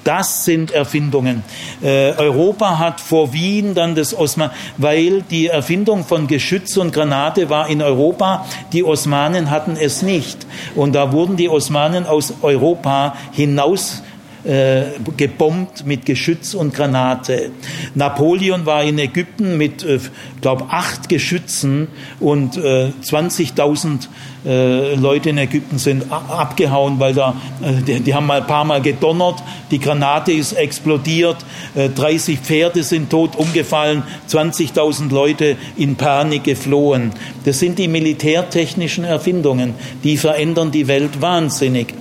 [0.04, 1.44] Das sind Erfindungen.
[1.82, 7.50] Äh, Europa hat vor Wien dann das Osman, weil die Erfindung von Geschütz und Granate
[7.50, 8.46] war in Europa.
[8.74, 10.46] Die Osmanen hatten es nicht.
[10.76, 14.02] Und da wurden die Osmanen aus Europa hinaus
[14.44, 14.84] äh,
[15.18, 17.52] gebombt mit Geschütz und Granate.
[17.96, 20.00] Napoleon war in Ägypten mit, äh,
[20.42, 21.88] glaube acht Geschützen
[22.20, 24.08] und äh, 20.000
[24.44, 28.66] äh, Leute in Ägypten sind abgehauen, weil da äh, die, die, haben mal ein paar
[28.66, 31.38] Mal gedonnert, die Granate ist explodiert,
[31.76, 37.12] äh, 30 Pferde sind tot umgefallen, 20.000 Leute in Panik geflohen.
[37.46, 41.94] Das sind die militärtechnischen Erfindungen, die verändern die Welt wahnsinnig.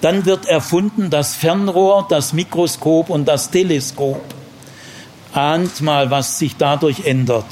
[0.00, 4.22] Dann wird erfunden das Fernrohr, das Mikroskop und das Teleskop.
[5.32, 7.44] Ahnt mal, was sich dadurch ändert.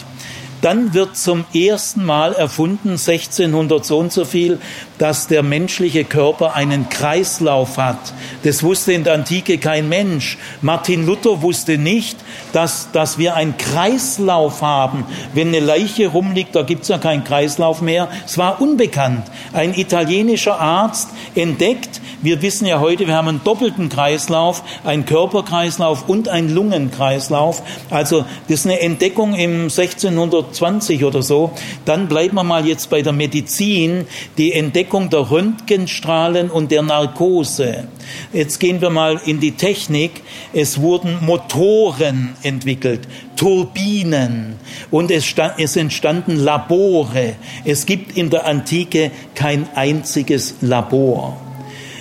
[0.61, 4.59] Dann wird zum ersten Mal erfunden, 1600 so und so viel,
[4.99, 8.13] dass der menschliche Körper einen Kreislauf hat.
[8.43, 10.37] Das wusste in der Antike kein Mensch.
[10.61, 12.19] Martin Luther wusste nicht,
[12.53, 15.05] dass, dass wir einen Kreislauf haben.
[15.33, 18.09] Wenn eine Leiche rumliegt, da gibt's ja keinen Kreislauf mehr.
[18.27, 19.27] Es war unbekannt.
[19.53, 26.09] Ein italienischer Arzt entdeckt, wir wissen ja heute, wir haben einen doppelten Kreislauf, einen Körperkreislauf
[26.09, 27.63] und einen Lungenkreislauf.
[27.91, 31.53] Also das ist eine Entdeckung im 1620 oder so.
[31.85, 34.07] Dann bleiben wir mal jetzt bei der Medizin.
[34.37, 37.89] Die Entdeckung der Röntgenstrahlen und der Narkose.
[38.33, 40.23] Jetzt gehen wir mal in die Technik.
[40.53, 43.01] Es wurden Motoren entwickelt,
[43.37, 44.57] Turbinen
[44.91, 47.37] und es, es entstanden Labore.
[47.65, 51.48] Es gibt in der Antike kein einziges Labor.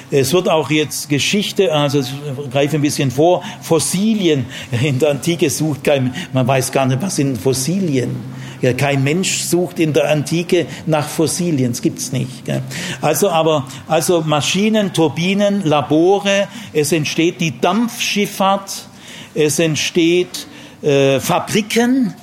[0.09, 2.07] Es wird auch jetzt Geschichte, also ich
[2.49, 4.45] greife ein bisschen vor, Fossilien.
[4.81, 8.15] In der Antike sucht kein, man weiß gar nicht, was sind Fossilien.
[8.61, 12.45] Ja, kein Mensch sucht in der Antike nach Fossilien, das gibt's nicht.
[12.45, 12.61] Gell.
[13.01, 18.87] Also aber, also Maschinen, Turbinen, Labore, es entsteht die Dampfschifffahrt,
[19.35, 20.47] es entsteht
[20.81, 22.15] äh, Fabriken,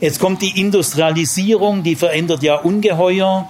[0.00, 3.48] Jetzt kommt die Industrialisierung, die verändert ja ungeheuer.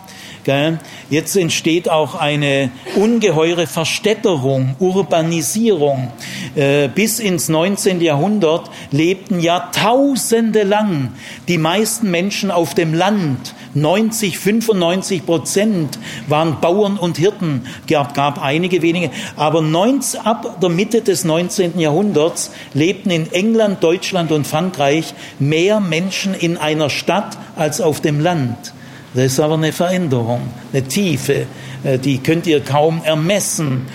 [1.11, 6.11] Jetzt entsteht auch eine ungeheure Verstädterung, Urbanisierung.
[6.57, 8.01] Äh, bis ins 19.
[8.01, 11.13] Jahrhundert lebten Jahrtausende lang
[11.49, 13.55] die meisten Menschen auf dem Land.
[13.75, 20.71] 90, 95 Prozent waren Bauern und Hirten, gab, gab einige wenige, aber 90, ab der
[20.71, 21.79] Mitte des 19.
[21.79, 28.21] Jahrhunderts lebten in England, Deutschland und Frankreich mehr Menschen in einer Stadt als auf dem
[28.21, 28.73] Land.
[29.19, 31.47] Das ist aber eine Veränderung, eine Tiefe,
[31.83, 33.89] äh, die könnt ihr kaum ermessen.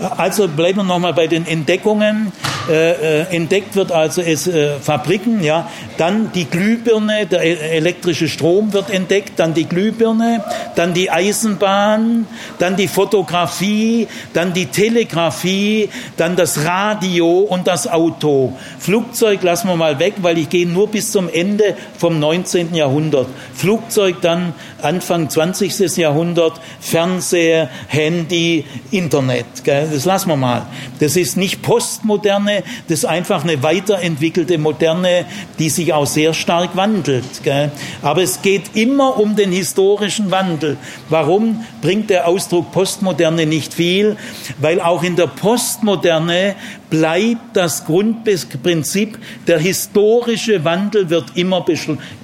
[0.00, 2.32] Also bleiben wir nochmal bei den Entdeckungen.
[2.68, 8.28] Äh, äh, entdeckt wird also es, äh, Fabriken, ja, dann die Glühbirne, der e-, elektrische
[8.28, 12.26] Strom wird entdeckt, dann die Glühbirne, dann die Eisenbahn,
[12.58, 18.52] dann die Fotografie, dann die Telegrafie, dann das Radio und das Auto.
[18.78, 22.74] Flugzeug lassen wir mal weg, weil ich gehe nur bis zum Ende vom 19.
[22.74, 23.28] Jahrhundert.
[23.54, 25.96] Flugzeug dann Anfang 20.
[25.96, 29.46] Jahrhundert, Fernseher, Handy, Internet.
[29.64, 29.88] Gell?
[29.92, 30.66] Das lassen wir mal.
[31.00, 35.24] Das ist nicht Postmoderne, das ist einfach eine weiterentwickelte Moderne,
[35.58, 37.42] die sich auch sehr stark wandelt.
[37.42, 37.70] Gell?
[38.02, 40.76] Aber es geht immer um den historischen Wandel.
[41.08, 44.16] Warum bringt der Ausdruck Postmoderne nicht viel?
[44.58, 46.54] Weil auch in der Postmoderne
[46.90, 51.64] bleibt das Grundprinzip, der historische Wandel wird immer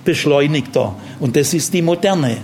[0.04, 0.94] beschleunigter.
[1.20, 2.38] Und das ist die Moderne.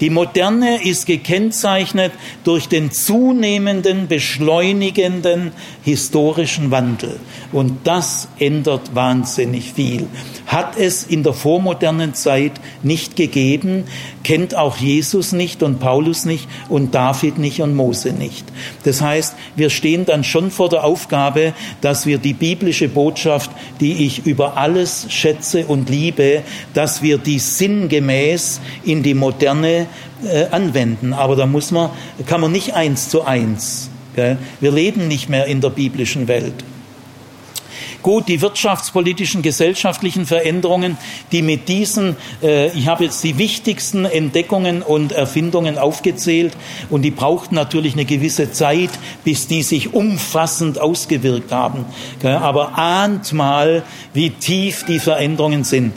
[0.00, 7.20] Die Moderne ist gekennzeichnet durch den zunehmenden, beschleunigenden historischen Wandel.
[7.52, 10.06] Und das ändert wahnsinnig viel.
[10.46, 13.84] Hat es in der vormodernen Zeit nicht gegeben,
[14.24, 18.46] kennt auch Jesus nicht und Paulus nicht und David nicht und Mose nicht.
[18.84, 24.06] Das heißt, wir stehen dann schon vor der Aufgabe, dass wir die biblische Botschaft, die
[24.06, 26.42] ich über alles schätze und liebe,
[26.74, 29.86] dass wir die sinngemäß in die Moderne
[30.24, 31.12] äh, anwenden.
[31.12, 31.90] Aber da muss man,
[32.26, 33.90] kann man nicht eins zu eins.
[34.16, 34.38] Gell?
[34.60, 36.64] Wir leben nicht mehr in der biblischen Welt.
[38.02, 40.96] Gut, die wirtschaftspolitischen, gesellschaftlichen Veränderungen,
[41.32, 46.56] die mit diesen, äh, ich habe jetzt die wichtigsten Entdeckungen und Erfindungen aufgezählt
[46.88, 48.90] und die brauchten natürlich eine gewisse Zeit,
[49.24, 51.84] bis die sich umfassend ausgewirkt haben.
[52.22, 53.82] Aber ahnt mal,
[54.14, 55.92] wie tief die Veränderungen sind.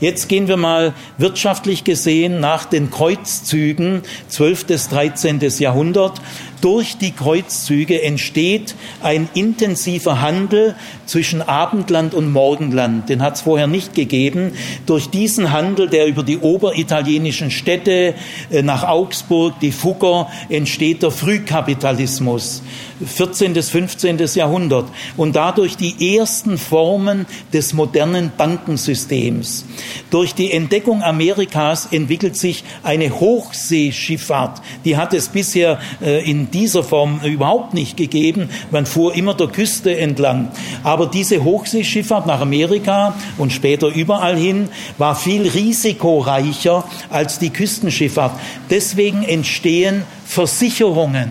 [0.00, 4.66] Jetzt gehen wir mal wirtschaftlich gesehen nach den Kreuzzügen 12.
[4.66, 5.40] bis 13.
[5.58, 6.20] Jahrhundert
[6.60, 10.74] durch die Kreuzzüge entsteht ein intensiver Handel
[11.06, 13.08] zwischen Abendland und Morgenland.
[13.08, 14.52] Den hat es vorher nicht gegeben.
[14.86, 18.14] Durch diesen Handel, der über die oberitalienischen Städte
[18.50, 22.62] äh, nach Augsburg, die Fugger, entsteht der Frühkapitalismus.
[23.04, 23.52] 14.
[23.52, 24.18] bis 15.
[24.34, 29.64] Jahrhundert und dadurch die ersten Formen des modernen Bankensystems.
[30.10, 34.60] Durch die Entdeckung Amerikas entwickelt sich eine Hochseeschifffahrt.
[34.84, 38.48] Die hat es bisher äh, in dieser Form überhaupt nicht gegeben.
[38.70, 40.48] Man fuhr immer der Küste entlang.
[40.82, 48.32] Aber diese Hochseeschifffahrt nach Amerika und später überall hin war viel risikoreicher als die Küstenschifffahrt.
[48.70, 51.30] Deswegen entstehen Versicherungen.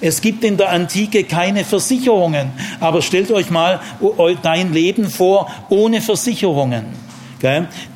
[0.00, 2.50] Es gibt in der Antike keine Versicherungen.
[2.80, 3.80] Aber stellt euch mal
[4.42, 7.11] dein Leben vor ohne Versicherungen.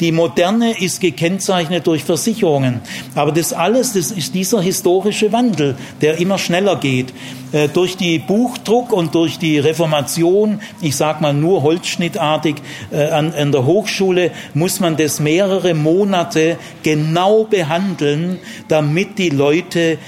[0.00, 2.80] Die Moderne ist gekennzeichnet durch Versicherungen.
[3.14, 7.12] Aber das alles, das ist dieser historische Wandel, der immer schneller geht.
[7.52, 12.56] Äh, durch die Buchdruck und durch die Reformation, ich sage mal nur holzschnittartig,
[12.90, 18.38] äh, an, an der Hochschule muss man das mehrere Monate genau behandeln,
[18.68, 19.98] damit die Leute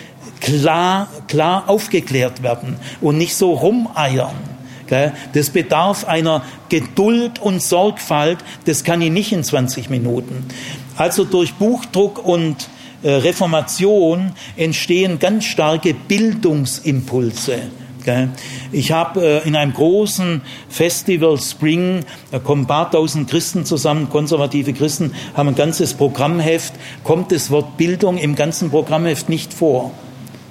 [0.41, 4.58] klar, klar aufgeklärt werden und nicht so rumeiern.
[5.33, 10.47] Das bedarf einer Geduld und Sorgfalt, das kann ich nicht in 20 Minuten.
[10.97, 12.69] Also durch Buchdruck und
[13.03, 17.63] äh, Reformation entstehen ganz starke Bildungsimpulse.
[18.73, 24.09] Ich habe äh, in einem großen Festival Spring, da kommen ein paar tausend Christen zusammen,
[24.09, 26.73] konservative Christen, haben ein ganzes Programmheft,
[27.05, 29.93] kommt das Wort Bildung im ganzen Programmheft nicht vor.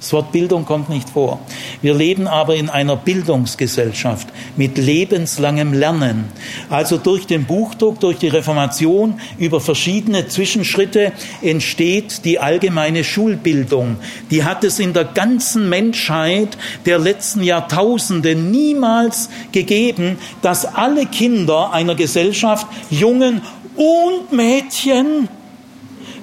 [0.00, 1.40] Das Wort Bildung kommt nicht vor.
[1.82, 6.26] Wir leben aber in einer Bildungsgesellschaft mit lebenslangem Lernen.
[6.70, 13.96] Also durch den Buchdruck, durch die Reformation, über verschiedene Zwischenschritte entsteht die allgemeine Schulbildung.
[14.30, 21.72] Die hat es in der ganzen Menschheit der letzten Jahrtausende niemals gegeben, dass alle Kinder
[21.72, 23.42] einer Gesellschaft, Jungen
[23.74, 25.28] und Mädchen,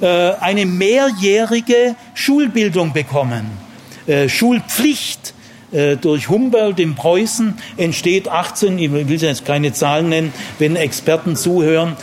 [0.02, 3.65] äh, eine mehrjährige Schulbildung bekommen.
[4.08, 5.34] Äh, Schulpflicht
[5.72, 11.36] äh, durch Humboldt in Preußen entsteht 18, ich will jetzt keine Zahlen nennen, wenn Experten
[11.36, 11.98] zuhören.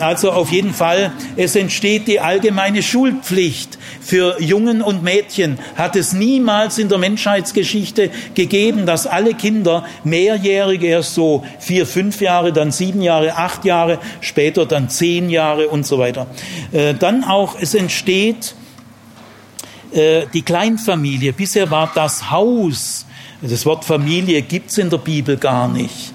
[0.00, 5.58] Also auf jeden Fall, es entsteht die allgemeine Schulpflicht für Jungen und Mädchen.
[5.76, 12.20] Hat es niemals in der Menschheitsgeschichte gegeben, dass alle Kinder mehrjährige, erst so vier, fünf
[12.20, 16.26] Jahre, dann sieben Jahre, acht Jahre, später dann zehn Jahre und so weiter.
[16.72, 18.54] Äh, dann auch, es entsteht
[19.96, 21.32] äh, die Kleinfamilie.
[21.32, 23.06] Bisher war das Haus.
[23.42, 26.12] Das Wort Familie gibt es in der Bibel gar nicht.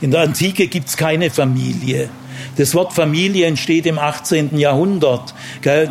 [0.00, 2.08] In der Antike gibt es keine Familie.
[2.56, 4.56] Das Wort Familie entsteht im 18.
[4.58, 5.34] Jahrhundert.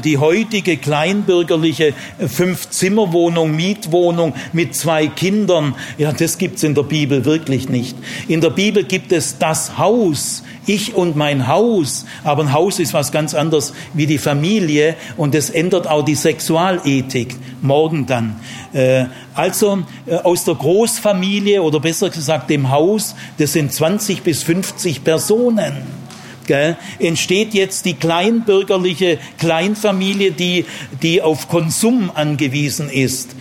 [0.03, 7.69] Die heutige kleinbürgerliche Fünf-Zimmer-Wohnung, Mietwohnung mit zwei Kindern, ja, das gibt's in der Bibel wirklich
[7.69, 7.95] nicht.
[8.27, 12.05] In der Bibel gibt es das Haus, ich und mein Haus.
[12.23, 16.15] Aber ein Haus ist was ganz anderes wie die Familie und es ändert auch die
[16.15, 17.35] Sexualethik.
[17.61, 18.35] Morgen dann.
[18.73, 24.43] Äh, also äh, aus der Großfamilie oder besser gesagt dem Haus, das sind 20 bis
[24.43, 26.02] 50 Personen.
[26.45, 30.65] Gell, entsteht jetzt die kleinbürgerliche Kleinfamilie, die,
[31.01, 33.35] die auf Konsum angewiesen ist.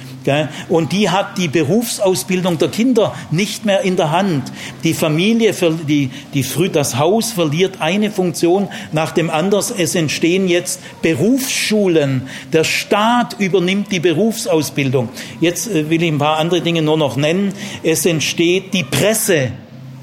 [0.69, 4.53] Und die hat die Berufsausbildung der Kinder nicht mehr in der Hand.
[4.85, 5.55] Die Familie,
[5.89, 9.65] die, die, das Haus verliert eine Funktion nach dem anderen.
[9.79, 12.23] Es entstehen jetzt Berufsschulen.
[12.53, 15.09] Der Staat übernimmt die Berufsausbildung.
[15.41, 17.53] Jetzt äh, will ich ein paar andere Dinge nur noch nennen.
[17.83, 19.51] Es entsteht die Presse,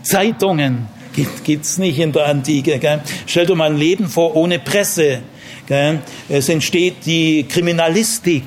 [0.03, 0.87] Zeitungen.
[1.13, 2.79] Gibt es nicht in der Antike.
[2.79, 3.01] Gell?
[3.25, 5.21] Stell dir mal ein Leben vor ohne Presse.
[5.67, 5.99] Gell?
[6.27, 8.43] Es entsteht die Kriminalistik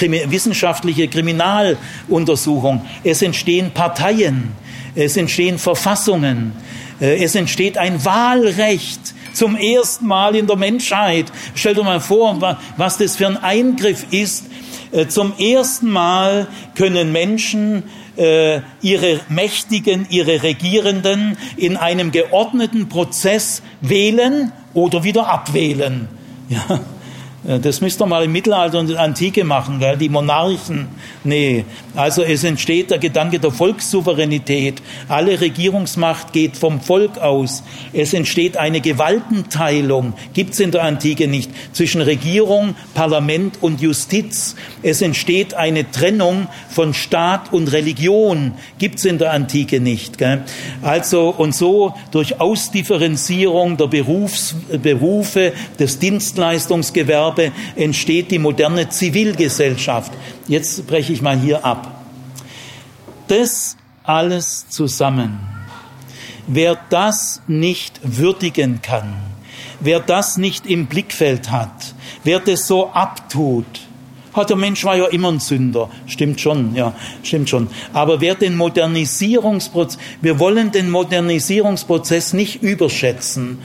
[0.00, 2.82] wissenschaftliche Kriminaluntersuchung.
[3.02, 4.52] Es entstehen Parteien,
[4.94, 6.52] es entstehen Verfassungen,
[7.00, 11.26] äh, es entsteht ein Wahlrecht zum ersten Mal in der Menschheit.
[11.54, 14.46] Stell dir mal vor, was das für ein Eingriff ist.
[14.92, 17.82] Äh, zum ersten Mal können Menschen
[18.16, 26.08] äh, ihre Mächtigen, ihre Regierenden in einem geordneten Prozess wählen oder wieder abwählen.
[26.48, 26.80] Ja.
[27.46, 29.96] Äh, das müsst ihr mal im Mittelalter und in der Antike machen, gell?
[29.96, 30.88] die Monarchen.
[31.24, 34.82] Nee, also es entsteht der Gedanke der Volkssouveränität.
[35.08, 37.62] Alle Regierungsmacht geht vom Volk aus.
[37.92, 44.56] Es entsteht eine Gewaltenteilung, gibt's in der Antike nicht, zwischen Regierung, Parlament und Justiz.
[44.82, 50.18] Es entsteht eine Trennung von Staat und Religion, gibt's in der Antike nicht.
[50.18, 50.44] Gell?
[50.82, 60.12] Also und so durch Ausdifferenzierung der Berufs, Berufe, des Dienstleistungsgewerbes, habe, entsteht die moderne Zivilgesellschaft.
[60.48, 62.04] Jetzt breche ich mal hier ab.
[63.28, 65.40] Das alles zusammen.
[66.46, 69.14] Wer das nicht würdigen kann,
[69.80, 73.66] wer das nicht im Blickfeld hat, wer das so abtut,
[74.32, 75.88] hat der Mensch war ja immer ein Sünder.
[76.06, 77.68] Stimmt schon, ja, stimmt schon.
[77.94, 83.58] Aber wer den Modernisierungsprozess, wir wollen den Modernisierungsprozess nicht überschätzen.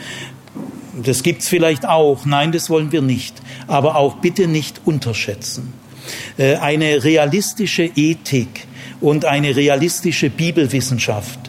[0.94, 2.26] Das gibt's vielleicht auch.
[2.26, 3.42] Nein, das wollen wir nicht.
[3.68, 5.74] Aber auch bitte nicht unterschätzen.
[6.38, 8.68] Äh, eine realistische Ethik
[9.00, 11.40] und eine realistische Bibelwissenschaft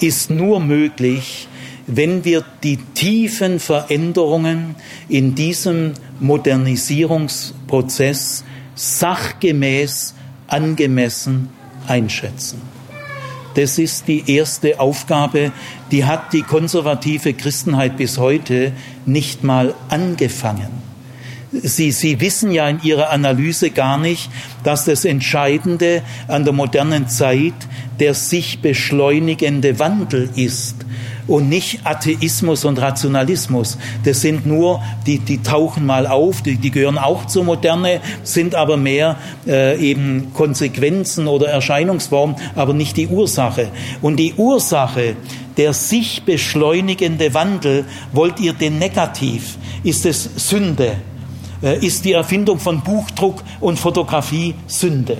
[0.00, 1.48] ist nur möglich,
[1.86, 4.74] wenn wir die tiefen Veränderungen
[5.08, 10.14] in diesem Modernisierungsprozess sachgemäß,
[10.46, 11.50] angemessen
[11.86, 12.73] einschätzen.
[13.54, 15.52] Das ist die erste Aufgabe,
[15.90, 18.72] die hat die konservative Christenheit bis heute
[19.06, 20.82] nicht mal angefangen.
[21.52, 24.28] Sie, Sie wissen ja in Ihrer Analyse gar nicht,
[24.64, 27.54] dass das Entscheidende an der modernen Zeit
[28.00, 30.84] der sich beschleunigende Wandel ist
[31.26, 33.78] und nicht Atheismus und Rationalismus.
[34.04, 38.54] Das sind nur, die, die tauchen mal auf, die, die gehören auch zur Moderne, sind
[38.54, 39.16] aber mehr
[39.46, 43.68] äh, eben Konsequenzen oder Erscheinungsformen, aber nicht die Ursache.
[44.02, 45.16] Und die Ursache,
[45.56, 49.58] der sich beschleunigende Wandel, wollt ihr den negativ?
[49.82, 50.96] Ist es Sünde?
[51.62, 55.16] Äh, ist die Erfindung von Buchdruck und Fotografie Sünde.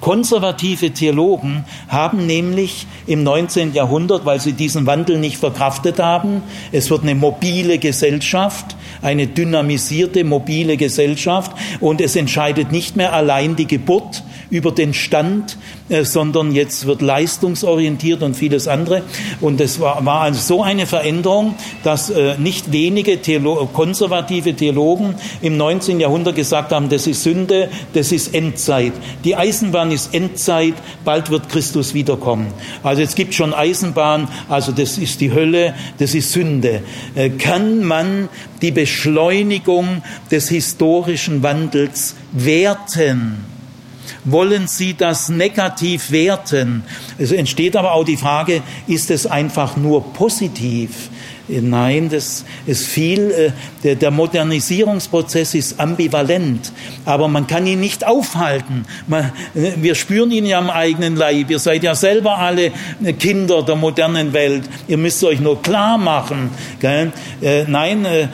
[0.00, 3.74] Konservative Theologen haben nämlich im 19.
[3.74, 6.42] Jahrhundert, weil sie diesen Wandel nicht verkraftet haben,
[6.72, 13.56] es wird eine mobile Gesellschaft, eine dynamisierte mobile Gesellschaft und es entscheidet nicht mehr allein
[13.56, 15.56] die Geburt über den Stand,
[15.88, 19.02] äh, sondern jetzt wird leistungsorientiert und vieles andere.
[19.40, 25.14] Und es war, war also so eine Veränderung, dass äh, nicht wenige Theolo konservative Theologen
[25.40, 26.00] im 19.
[26.00, 28.92] Jahrhundert gesagt haben, das ist Sünde, das ist Endzeit.
[29.24, 32.48] Die Eisenbahn ist Endzeit, bald wird Christus wiederkommen.
[32.82, 36.82] Also es gibt schon Eisenbahn, also das ist die Hölle, das ist Sünde.
[37.14, 38.28] Äh, kann man
[38.60, 40.02] die Beschleunigung
[40.32, 43.52] des historischen Wandels werten?
[44.24, 46.84] wollen Sie das negativ werten?
[47.18, 51.10] Es entsteht aber auch die Frage, ist es einfach nur positiv?
[51.48, 53.50] Nein, das ist viel, äh,
[53.82, 56.72] der, der, Modernisierungsprozess ist ambivalent,
[57.04, 58.84] aber man kann ihn nicht aufhalten.
[59.10, 61.50] Äh, wir spüren ihn ja am eigenen Leib.
[61.50, 62.70] Ihr seid ja selber alle
[63.18, 64.62] Kinder der modernen Welt.
[64.86, 66.50] Ihr müsst euch nur klar machen.
[66.80, 67.06] Äh,
[67.66, 68.28] nein, äh,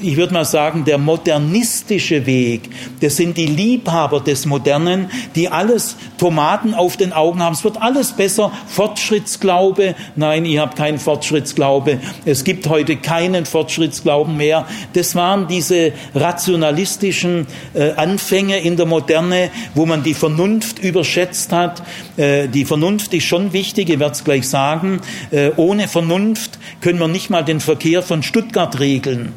[0.00, 5.96] ich würde mal sagen, der modernistische Weg, das sind die Liebhaber des Modernen, die alles
[6.16, 7.52] Tomaten auf den Augen haben.
[7.52, 8.52] Es wird alles besser.
[8.68, 9.94] Fortschrittsglaube.
[10.16, 14.66] Nein, ihr habt keinen Fortschrittsglaube es gibt heute keinen Fortschrittsglauben mehr.
[14.92, 21.82] Das waren diese rationalistischen äh, Anfänge in der Moderne, wo man die Vernunft überschätzt hat.
[22.16, 25.00] Äh, die Vernunft ist schon wichtig, ich werde es gleich sagen.
[25.30, 29.32] Äh, ohne Vernunft können wir nicht mal den Verkehr von Stuttgart regeln.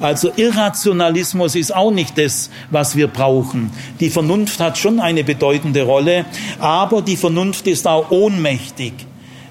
[0.00, 3.70] Also Irrationalismus ist auch nicht das, was wir brauchen.
[4.00, 6.24] Die Vernunft hat schon eine bedeutende Rolle,
[6.58, 8.92] aber die Vernunft ist auch ohnmächtig.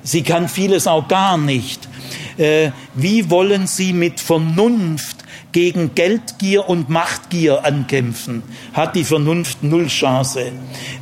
[0.03, 1.87] Sie kann vieles auch gar nicht.
[2.37, 5.14] Äh, wie wollen Sie mit Vernunft
[5.55, 8.43] gegen Geldgier und Machtgier ankämpfen,
[8.73, 10.51] hat die Vernunft null Chance.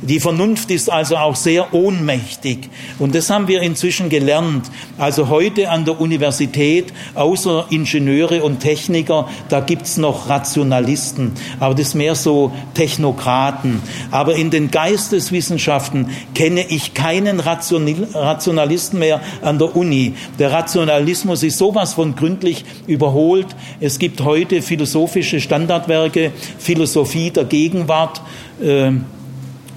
[0.00, 2.70] Die Vernunft ist also auch sehr ohnmächtig.
[3.00, 4.70] Und das haben wir inzwischen gelernt.
[4.96, 11.32] Also heute an der Universität, außer Ingenieure und Techniker, da gibt's noch Rationalisten.
[11.58, 13.82] Aber das mehr so Technokraten.
[14.12, 20.14] Aber in den Geisteswissenschaften kenne ich keinen Rationalisten mehr an der Uni.
[20.38, 23.48] Der Rationalismus ist sowas von gründlich überholt.
[23.80, 28.20] Es gibt heute heute philosophische Standardwerke, Philosophie der Gegenwart.
[28.62, 29.06] Ähm,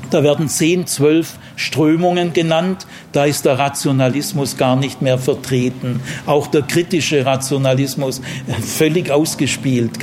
[0.09, 2.85] da werden zehn, zwölf Strömungen genannt.
[3.13, 6.01] Da ist der Rationalismus gar nicht mehr vertreten.
[6.25, 9.99] Auch der kritische Rationalismus äh, völlig ausgespielt.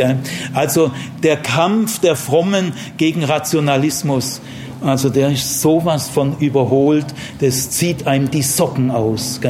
[0.55, 0.93] Also
[1.23, 4.41] der Kampf der Frommen gegen Rationalismus,
[4.81, 7.07] also der ist sowas von überholt,
[7.41, 9.41] das zieht einem die Socken aus.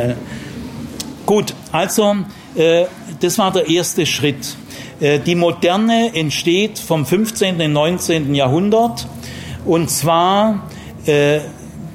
[1.24, 2.16] Gut, also
[2.56, 2.86] äh,
[3.20, 4.56] das war der erste Schritt.
[5.00, 7.60] Äh, die Moderne entsteht vom 15.
[7.60, 8.34] und 19.
[8.34, 9.06] Jahrhundert
[9.64, 10.68] und zwar
[11.06, 11.40] äh,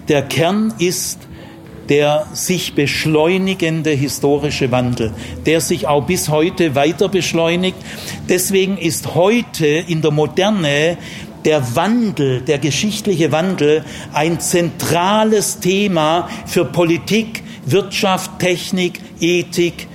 [0.07, 1.19] der Kern ist
[1.89, 5.11] der sich beschleunigende historische Wandel,
[5.47, 7.77] der sich auch bis heute weiter beschleunigt.
[8.29, 10.97] Deswegen ist heute in der Moderne
[11.45, 13.83] der Wandel, der geschichtliche Wandel
[14.13, 19.87] ein zentrales Thema für Politik, Wirtschaft, Technik, Ethik,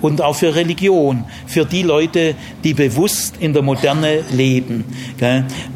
[0.00, 4.84] und auch für Religion, für die Leute, die bewusst in der Moderne leben.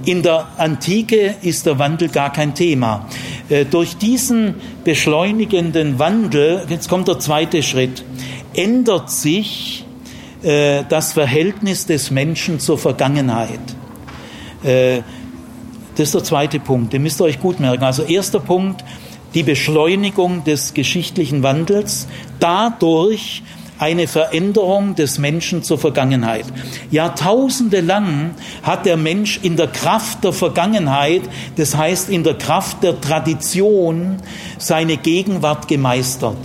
[0.04, 3.06] In der Antike ist der Wandel gar kein Thema.
[3.48, 8.04] Äh, durch diesen beschleunigenden Wandel, jetzt kommt der zweite Schritt,
[8.54, 9.84] ändert sich
[10.42, 13.60] äh, das Verhältnis des Menschen zur Vergangenheit.
[14.62, 15.02] Äh,
[15.96, 17.82] das ist der zweite Punkt, den müsst ihr euch gut merken.
[17.82, 18.84] Also erster Punkt,
[19.34, 22.06] die Beschleunigung des geschichtlichen Wandels.
[22.40, 23.42] Dadurch
[23.78, 26.46] eine Veränderung des Menschen zur Vergangenheit.
[26.90, 31.22] Jahrtausende lang hat der Mensch in der Kraft der Vergangenheit,
[31.56, 34.16] das heißt in der Kraft der Tradition,
[34.58, 36.38] seine Gegenwart gemeistert.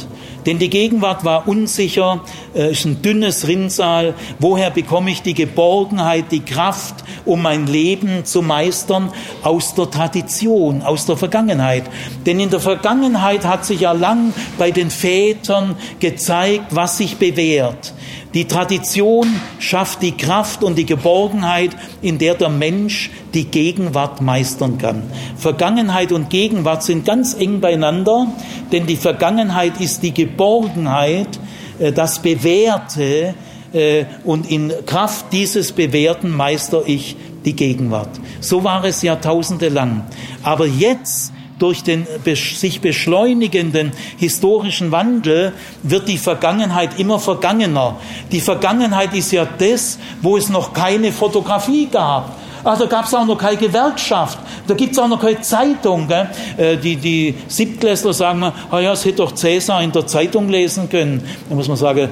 [0.46, 2.22] Denn die Gegenwart war unsicher,
[2.54, 4.14] äh, ist ein dünnes Rinnsal.
[4.40, 9.12] Woher bekomme ich die Geborgenheit, die Kraft, um mein Leben zu meistern?
[9.42, 11.84] Aus der Tradition, aus der Vergangenheit.
[12.26, 17.94] Denn in der Vergangenheit hat sich ja lang bei den Vätern gezeigt, was sich bewährt.
[18.34, 19.28] Die Tradition
[19.60, 21.72] schafft die Kraft und die Geborgenheit,
[22.02, 25.04] in der der Mensch die Gegenwart meistern kann.
[25.38, 28.28] Vergangenheit und Gegenwart sind ganz eng beieinander,
[28.72, 31.40] denn die Vergangenheit ist die Geborgenheit,
[31.80, 33.36] äh, das Bewährte,
[33.74, 38.10] äh, und in Kraft dieses Bewährten meister ich die Gegenwart.
[38.40, 40.06] So war es Jahrtausende lang.
[40.44, 47.98] Aber jetzt durch den sich beschleunigenden historischen Wandel wird die Vergangenheit immer vergangener.
[48.32, 52.38] Die Vergangenheit ist ja das, wo es noch keine Fotografie gab.
[52.64, 54.40] Da gab es auch noch keine Gewerkschaft.
[54.68, 56.08] Da gibt es auch noch keine Zeitung.
[56.08, 56.30] Gell?
[56.58, 60.48] Äh, die, die Siebtklässler sagen mal, ah ja, es hätte doch Cäsar in der Zeitung
[60.50, 61.24] lesen können.
[61.50, 62.10] Da muss man sagen,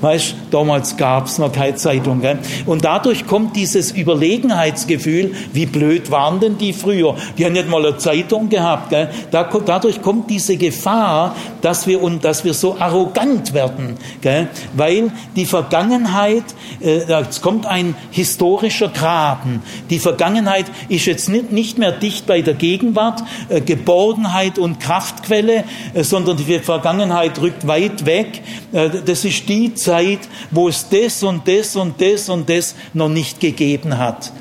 [0.00, 2.20] weißt damals gab es noch keine Zeitung.
[2.20, 2.38] Gell?
[2.66, 7.16] Und dadurch kommt dieses Überlegenheitsgefühl, wie blöd waren denn die früher?
[7.38, 8.90] Die haben nicht mal eine Zeitung gehabt.
[8.90, 9.08] Gell?
[9.30, 13.96] Da, dadurch kommt diese Gefahr, dass wir, und, dass wir so arrogant werden.
[14.20, 14.48] Gell?
[14.74, 16.44] Weil die Vergangenheit,
[16.80, 19.62] äh, es kommt ein historischer Graben.
[19.90, 25.64] Die Vergangenheit ist jetzt nicht, nicht mehr dicht bei der Gegenwart, äh, Geborgenheit und Kraftquelle,
[25.94, 28.42] äh, sondern die Vergangenheit rückt weit weg.
[28.72, 30.20] Äh, das ist die Zeit,
[30.50, 34.32] wo es das und das und das und das noch nicht gegeben hat.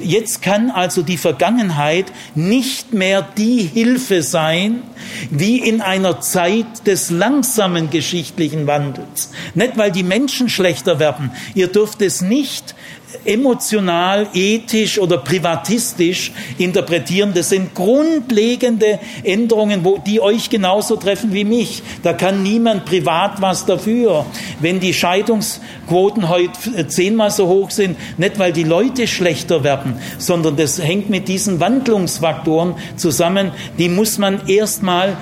[0.00, 4.82] Jetzt kann also die Vergangenheit nicht mehr die Hilfe sein,
[5.30, 9.30] wie in einer Zeit des langsamen geschichtlichen Wandels.
[9.54, 11.30] Nicht, weil die Menschen schlechter werden.
[11.54, 12.74] Ihr dürft es nicht
[13.24, 17.32] emotional, ethisch oder privatistisch interpretieren.
[17.34, 21.82] Das sind grundlegende Änderungen, wo, die euch genauso treffen wie mich.
[22.02, 24.26] Da kann niemand privat was dafür.
[24.60, 30.56] Wenn die Scheidungsquoten heute zehnmal so hoch sind, nicht weil die Leute schlechter werden, sondern
[30.56, 35.16] das hängt mit diesen Wandlungsfaktoren zusammen, die muss man erstmal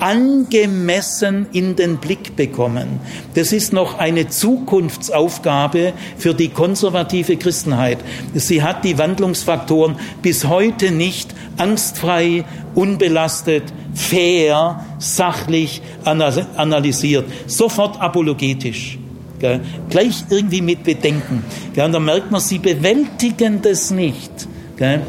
[0.00, 3.00] angemessen in den Blick bekommen.
[3.34, 7.98] Das ist noch eine Zukunftsaufgabe für die konservative Christenheit.
[8.34, 12.44] Sie hat die Wandlungsfaktoren bis heute nicht angstfrei,
[12.74, 18.98] unbelastet, fair, sachlich analysiert, sofort apologetisch.
[19.38, 19.60] Gell?
[19.88, 21.44] Gleich irgendwie mit Bedenken.
[21.74, 21.86] Gell?
[21.86, 24.30] Und da merkt man, sie bewältigen das nicht.
[24.76, 25.02] Gell?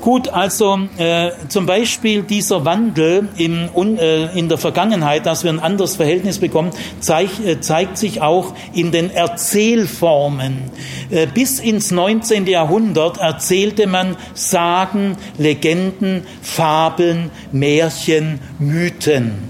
[0.00, 3.68] Gut, also äh, zum Beispiel dieser Wandel im,
[3.98, 6.70] äh, in der Vergangenheit, dass wir ein anderes Verhältnis bekommen,
[7.00, 10.70] zeig, äh, zeigt sich auch in den Erzählformen.
[11.10, 12.46] Äh, bis ins 19.
[12.46, 19.48] Jahrhundert erzählte man Sagen, Legenden, Fabeln, Märchen, Mythen.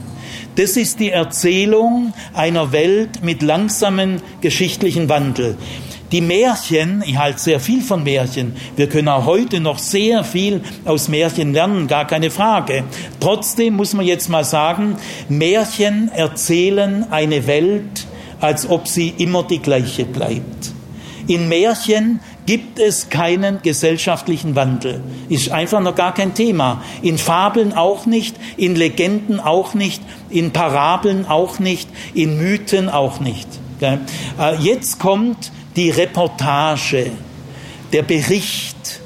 [0.56, 5.56] Das ist die Erzählung einer Welt mit langsamen geschichtlichen Wandel.
[6.10, 8.56] Die Märchen, ich halte sehr viel von Märchen.
[8.76, 12.84] Wir können auch heute noch sehr viel aus Märchen lernen, gar keine Frage.
[13.20, 14.96] Trotzdem muss man jetzt mal sagen,
[15.28, 18.06] Märchen erzählen eine Welt,
[18.40, 20.72] als ob sie immer die gleiche bleibt.
[21.26, 25.02] In Märchen gibt es keinen gesellschaftlichen Wandel.
[25.28, 26.82] Ist einfach noch gar kein Thema.
[27.02, 30.00] In Fabeln auch nicht, in Legenden auch nicht,
[30.30, 33.46] in Parabeln auch nicht, in Mythen auch nicht.
[33.82, 33.98] Äh,
[34.60, 37.12] jetzt kommt die Reportage,
[37.92, 39.00] der Bericht,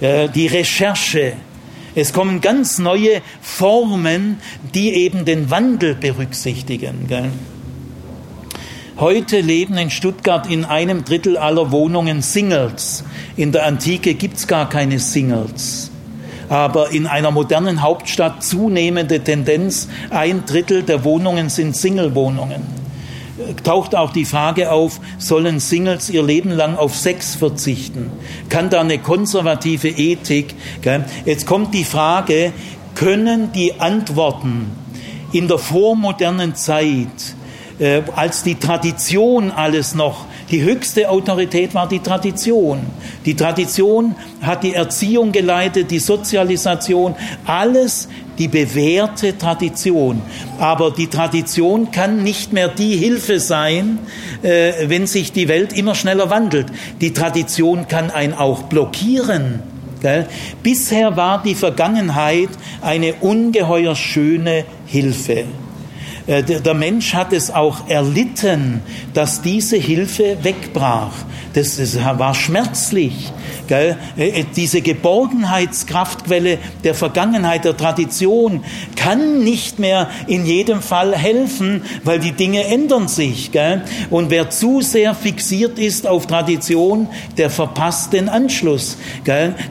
[0.00, 1.32] die Recherche.
[1.96, 4.38] Es kommen ganz neue Formen,
[4.72, 7.08] die eben den Wandel berücksichtigen.
[8.98, 13.02] Heute leben in Stuttgart in einem Drittel aller Wohnungen Singles.
[13.36, 15.90] In der Antike gibt es gar keine Singles.
[16.48, 22.81] Aber in einer modernen Hauptstadt zunehmende Tendenz, ein Drittel der Wohnungen sind Single-Wohnungen
[23.64, 28.10] taucht auch die Frage auf, sollen Singles ihr Leben lang auf Sex verzichten?
[28.48, 30.54] Kann da eine konservative Ethik?
[30.82, 31.04] Gell?
[31.24, 32.52] Jetzt kommt die Frage,
[32.94, 34.70] können die Antworten
[35.32, 37.06] in der vormodernen Zeit,
[37.78, 42.80] äh, als die Tradition alles noch die höchste Autorität war die Tradition.
[43.24, 47.14] Die Tradition hat die Erziehung geleitet, die Sozialisation,
[47.46, 48.06] alles
[48.38, 50.22] die bewährte Tradition.
[50.58, 53.98] Aber die Tradition kann nicht mehr die Hilfe sein,
[54.42, 56.66] äh, wenn sich die Welt immer schneller wandelt.
[57.00, 59.60] Die Tradition kann einen auch blockieren.
[60.64, 62.48] Bisher war die Vergangenheit
[62.80, 65.44] eine ungeheuer schöne Hilfe.
[66.26, 68.80] Äh, der Mensch hat es auch erlitten,
[69.14, 71.12] dass diese Hilfe wegbrach.
[71.54, 71.78] Das,
[72.18, 73.32] war schmerzlich.
[73.68, 78.64] Äh, äh, diese Geborgenheitskraftquelle der Vergangenheit, der Tradition
[78.96, 83.50] kann nicht mehr in jedem Fall helfen, weil die Dinge ändern sich.
[84.10, 87.08] Und wer zu sehr fixiert ist auf Tradition,
[87.38, 88.98] der verpasst den Anschluss.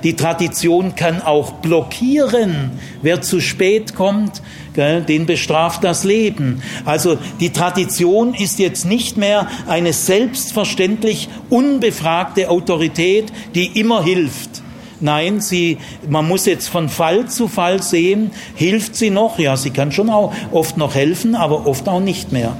[0.04, 2.72] Die Tradition kann auch blockieren.
[3.02, 4.42] Wer zu spät kommt,
[4.76, 6.62] den bestraft das Leben.
[6.86, 14.62] Also die Tradition ist jetzt nicht mehr eine selbstverständlich unbefragte Autorität, die immer hilft.
[15.02, 19.40] Nein, sie, man muss jetzt von Fall zu Fall sehen, hilft sie noch?
[19.40, 22.56] Ja, sie kann schon auch oft noch helfen, aber oft auch nicht mehr.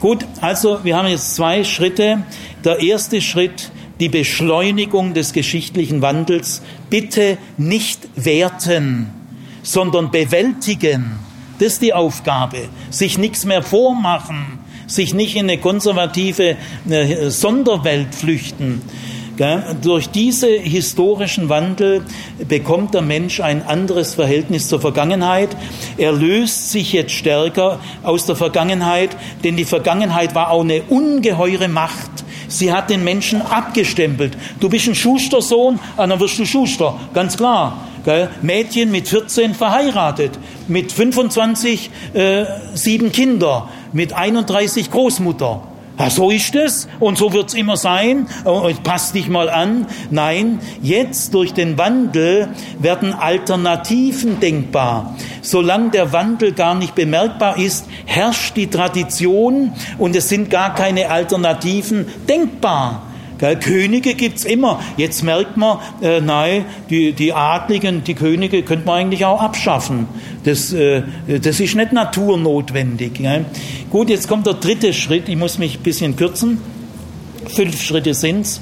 [0.00, 2.22] Gut, also wir haben jetzt zwei Schritte.
[2.64, 6.62] Der erste Schritt, die Beschleunigung des geschichtlichen Wandels.
[6.88, 9.10] Bitte nicht werten,
[9.62, 11.23] sondern bewältigen.
[11.58, 12.68] Das ist die Aufgabe.
[12.90, 16.56] Sich nichts mehr vormachen, sich nicht in eine konservative
[17.28, 18.82] Sonderwelt flüchten.
[19.82, 22.04] Durch diesen historischen Wandel
[22.46, 25.48] bekommt der Mensch ein anderes Verhältnis zur Vergangenheit.
[25.96, 29.10] Er löst sich jetzt stärker aus der Vergangenheit,
[29.42, 32.10] denn die Vergangenheit war auch eine ungeheure Macht.
[32.46, 34.36] Sie hat den Menschen abgestempelt.
[34.60, 37.88] Du bist ein Schustersohn, dann wirst du Schuster, ganz klar.
[38.42, 40.32] Mädchen mit 14 verheiratet,
[40.68, 42.44] mit 25 äh,
[42.74, 45.62] sieben Kinder, mit 31 Großmutter.
[45.98, 48.26] Ja, so ist es und so wird es immer sein.
[48.44, 49.86] Und pass dich mal an.
[50.10, 52.48] Nein, jetzt durch den Wandel
[52.80, 55.14] werden Alternativen denkbar.
[55.40, 61.10] Solange der Wandel gar nicht bemerkbar ist, herrscht die Tradition und es sind gar keine
[61.10, 63.02] Alternativen denkbar.
[63.38, 63.58] Gell?
[63.58, 64.80] Könige gibt's immer.
[64.96, 70.06] Jetzt merkt man, äh, nein, die, die Adligen, die Könige könnte man eigentlich auch abschaffen.
[70.44, 73.14] Das, äh, das ist nicht naturnotwendig.
[73.14, 73.44] Gell?
[73.90, 75.28] Gut, jetzt kommt der dritte Schritt.
[75.28, 76.60] Ich muss mich ein bisschen kürzen.
[77.46, 78.60] Fünf Schritte sind's.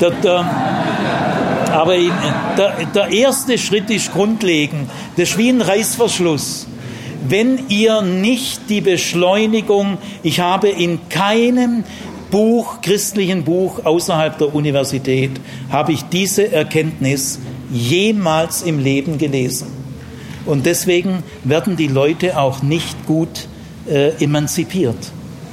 [0.00, 0.44] Der, der,
[1.72, 1.96] aber
[2.56, 4.90] der, der erste Schritt ist grundlegend.
[5.16, 6.66] Das ist wie ein Reißverschluss
[7.26, 11.84] wenn ihr nicht die Beschleunigung, ich habe in keinem
[12.34, 15.30] Buch, christlichen Buch außerhalb der Universität
[15.70, 17.38] habe ich diese Erkenntnis
[17.70, 19.68] jemals im Leben gelesen.
[20.44, 23.46] Und deswegen werden die Leute auch nicht gut
[23.88, 24.96] äh, emanzipiert.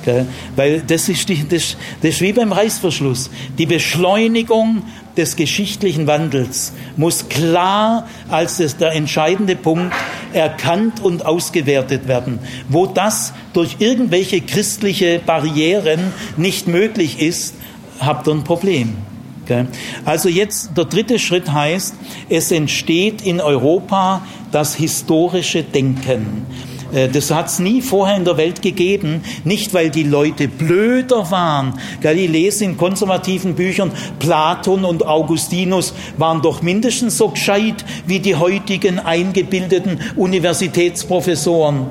[0.04, 0.26] Gell?
[0.56, 3.30] Weil das ist, die, das, das ist wie beim Reißverschluss.
[3.60, 4.82] Die Beschleunigung
[5.18, 9.94] des geschichtlichen Wandels muss klar als das, der entscheidende Punkt
[10.34, 12.40] erkannt und ausgewertet werden.
[12.70, 17.56] Wo das durch irgendwelche christliche Barrieren nicht möglich ist,
[18.00, 18.96] habt ihr ein Problem.
[20.06, 21.96] Also jetzt der dritte Schritt heißt,
[22.30, 26.46] es entsteht in Europa das historische Denken.
[26.94, 31.30] Äh, das hat es nie vorher in der Welt gegeben, nicht weil die Leute blöder
[31.32, 31.74] waren.
[32.02, 38.36] Ich lese in konservativen Büchern, Platon und Augustinus waren doch mindestens so gescheit wie die
[38.36, 41.88] heutigen eingebildeten Universitätsprofessoren.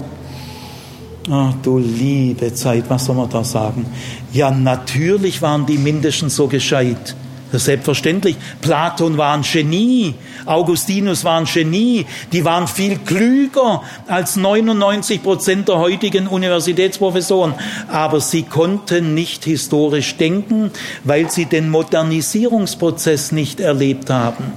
[1.30, 3.86] Ach du liebe Zeit, was soll man da sagen?
[4.32, 7.14] Ja, natürlich waren die mindestens so gescheit.
[7.52, 8.36] Selbstverständlich.
[8.60, 10.14] Platon war ein Genie,
[10.46, 17.54] Augustinus war ein Genie, die waren viel klüger als 99 Prozent der heutigen Universitätsprofessoren,
[17.88, 20.70] aber sie konnten nicht historisch denken,
[21.04, 24.52] weil sie den Modernisierungsprozess nicht erlebt haben.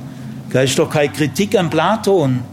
[0.52, 2.53] Das ist doch keine Kritik an Platon.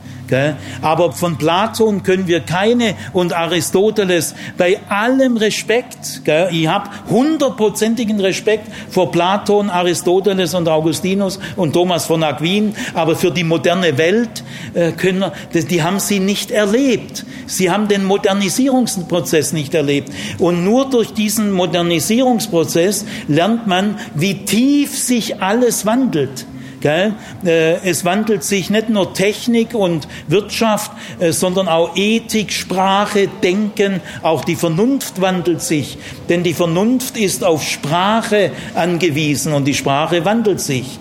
[0.82, 8.68] Aber von Platon können wir keine und Aristoteles bei allem Respekt, ich habe hundertprozentigen Respekt
[8.90, 14.42] vor Platon, Aristoteles und Augustinus und Thomas von Aquin, aber für die moderne Welt
[14.74, 15.32] äh, können wir,
[15.64, 17.24] die haben sie nicht erlebt.
[17.46, 20.12] Sie haben den Modernisierungsprozess nicht erlebt.
[20.38, 26.46] Und nur durch diesen Modernisierungsprozess lernt man, wie tief sich alles wandelt.
[26.80, 27.14] Gell?
[27.44, 34.00] Äh, es wandelt sich nicht nur Technik und Wirtschaft, äh, sondern auch Ethik, Sprache, Denken,
[34.22, 35.98] auch die Vernunft wandelt sich.
[36.28, 40.98] Denn die Vernunft ist auf Sprache angewiesen und die Sprache wandelt sich.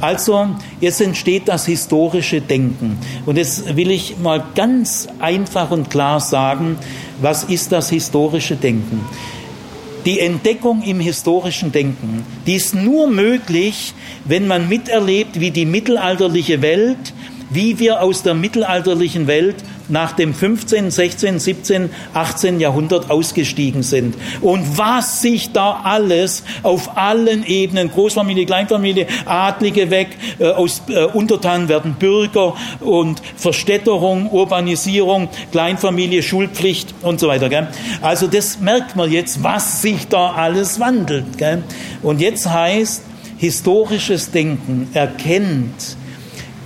[0.00, 0.48] Also
[0.80, 2.98] jetzt entsteht das historische Denken.
[3.26, 6.78] Und jetzt will ich mal ganz einfach und klar sagen,
[7.20, 9.04] was ist das historische Denken?
[10.06, 13.92] Die Entdeckung im historischen Denken, die ist nur möglich,
[14.24, 17.12] wenn man miterlebt, wie die mittelalterliche Welt,
[17.50, 19.56] wie wir aus der mittelalterlichen Welt
[19.88, 22.60] nach dem 15., 16., 17., 18.
[22.60, 24.16] Jahrhundert ausgestiegen sind.
[24.40, 30.08] Und was sich da alles auf allen Ebenen, Großfamilie, Kleinfamilie, Adlige weg,
[30.38, 37.48] äh, aus äh, Untertanen werden Bürger und Verstädterung, Urbanisierung, Kleinfamilie, Schulpflicht und so weiter.
[37.48, 37.68] Gell?
[38.00, 41.38] Also das merkt man jetzt, was sich da alles wandelt.
[41.38, 41.62] Gell?
[42.02, 43.02] Und jetzt heißt,
[43.38, 45.96] historisches Denken erkennt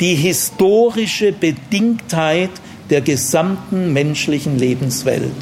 [0.01, 2.51] die historische Bedingtheit
[2.91, 5.33] der gesamten menschlichen Lebenswelt.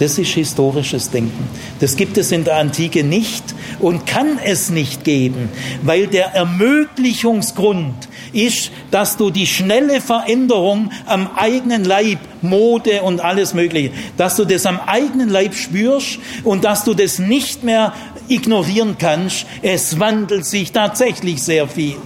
[0.00, 1.46] Das ist historisches Denken.
[1.78, 3.44] Das gibt es in der Antike nicht
[3.80, 5.50] und kann es nicht geben,
[5.82, 13.52] weil der Ermöglichungsgrund ist, dass du die schnelle Veränderung am eigenen Leib, Mode und alles
[13.52, 17.92] Mögliche, dass du das am eigenen Leib spürst und dass du das nicht mehr
[18.30, 19.46] ignorieren kannst.
[19.62, 21.96] Es wandelt sich tatsächlich sehr viel.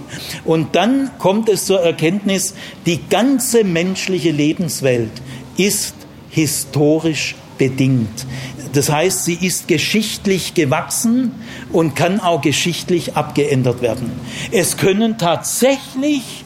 [0.43, 2.55] Und dann kommt es zur Erkenntnis,
[2.85, 5.11] die ganze menschliche Lebenswelt
[5.57, 5.95] ist
[6.29, 8.25] historisch bedingt.
[8.73, 11.31] Das heißt, sie ist geschichtlich gewachsen
[11.71, 14.11] und kann auch geschichtlich abgeändert werden.
[14.51, 16.44] Es können tatsächlich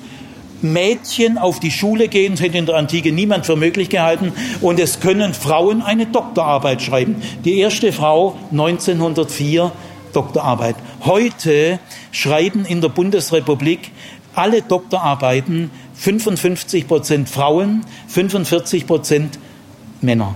[0.62, 4.80] Mädchen auf die Schule gehen, das hätte in der Antike niemand für möglich gehalten, und
[4.80, 7.22] es können Frauen eine Doktorarbeit schreiben.
[7.46, 9.72] Die erste Frau 1904
[10.14, 10.76] Doktorarbeit.
[11.06, 11.80] Heute
[12.12, 13.92] schreiben in der Bundesrepublik
[14.34, 19.40] alle Doktorarbeiten 55 Prozent Frauen, 45 Prozent
[20.02, 20.36] Männer.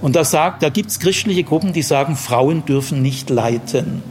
[0.00, 4.02] Und da sagt, da gibt's christliche Gruppen, die sagen, Frauen dürfen nicht leiten.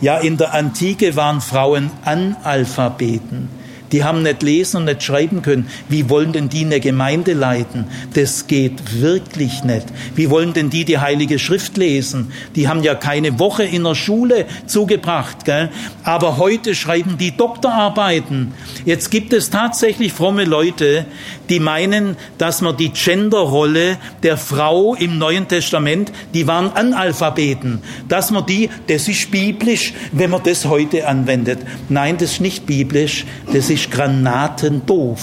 [0.00, 3.50] Ja, in der Antike waren Frauen Analphabeten.
[3.92, 5.68] Die haben nicht lesen und nicht schreiben können.
[5.88, 7.86] Wie wollen denn die eine Gemeinde leiten?
[8.14, 9.86] Das geht wirklich nicht.
[10.14, 12.32] Wie wollen denn die die Heilige Schrift lesen?
[12.56, 15.44] Die haben ja keine Woche in der Schule zugebracht.
[15.44, 15.70] Gell?
[16.04, 18.54] Aber heute schreiben die Doktorarbeiten.
[18.84, 21.06] Jetzt gibt es tatsächlich fromme Leute,
[21.48, 28.30] die meinen, dass man die Genderrolle der Frau im Neuen Testament, die waren Analphabeten, dass
[28.30, 31.58] man die, das ist biblisch, wenn man das heute anwendet.
[31.88, 35.20] Nein, das ist nicht biblisch, das ist granatendoof.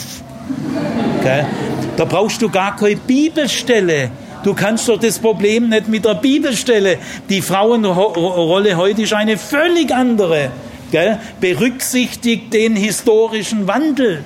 [1.20, 1.46] Okay?
[1.98, 4.12] Da brauchst du gar keine Bibelstelle.
[4.44, 6.98] Du kannst doch das Problem nicht mit der Bibelstelle.
[7.30, 10.52] Die Frauenrolle heute ist eine völlig andere.
[10.92, 11.20] Gell?
[11.42, 14.24] Berücksichtigt den historischen Wandel.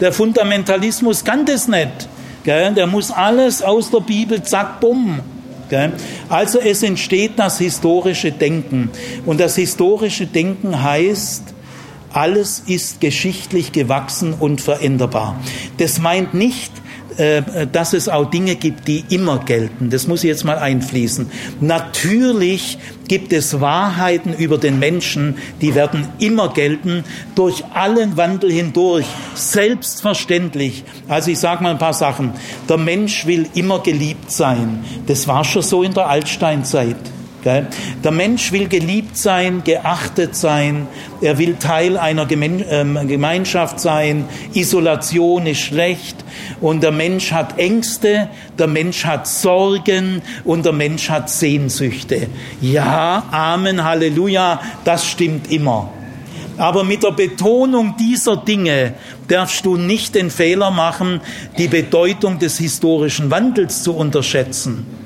[0.00, 2.08] Der Fundamentalismus kann das nicht.
[2.44, 2.72] Gell?
[2.72, 5.20] Der muss alles aus der Bibel, zack, bumm.
[5.68, 5.92] Gell?
[6.28, 8.90] Also es entsteht das historische Denken.
[9.26, 11.51] Und das historische Denken heißt,
[12.12, 15.40] alles ist geschichtlich gewachsen und veränderbar.
[15.78, 16.72] Das meint nicht,
[17.18, 19.90] äh, dass es auch Dinge gibt, die immer gelten.
[19.90, 21.30] Das muss ich jetzt mal einfließen.
[21.60, 27.04] Natürlich gibt es Wahrheiten über den Menschen, die werden immer gelten,
[27.34, 30.84] durch allen Wandel hindurch, selbstverständlich.
[31.08, 32.32] Also ich sage mal ein paar Sachen.
[32.68, 34.82] Der Mensch will immer geliebt sein.
[35.06, 36.96] Das war schon so in der Altsteinzeit.
[37.44, 40.86] Der Mensch will geliebt sein, geachtet sein,
[41.20, 46.16] er will Teil einer ähm, Gemeinschaft sein, Isolation ist schlecht
[46.60, 48.28] und der Mensch hat Ängste,
[48.58, 52.28] der Mensch hat Sorgen und der Mensch hat Sehnsüchte.
[52.60, 55.90] Ja, Amen, Halleluja, das stimmt immer.
[56.58, 58.94] Aber mit der Betonung dieser Dinge
[59.26, 61.20] darfst du nicht den Fehler machen,
[61.58, 65.01] die Bedeutung des historischen Wandels zu unterschätzen.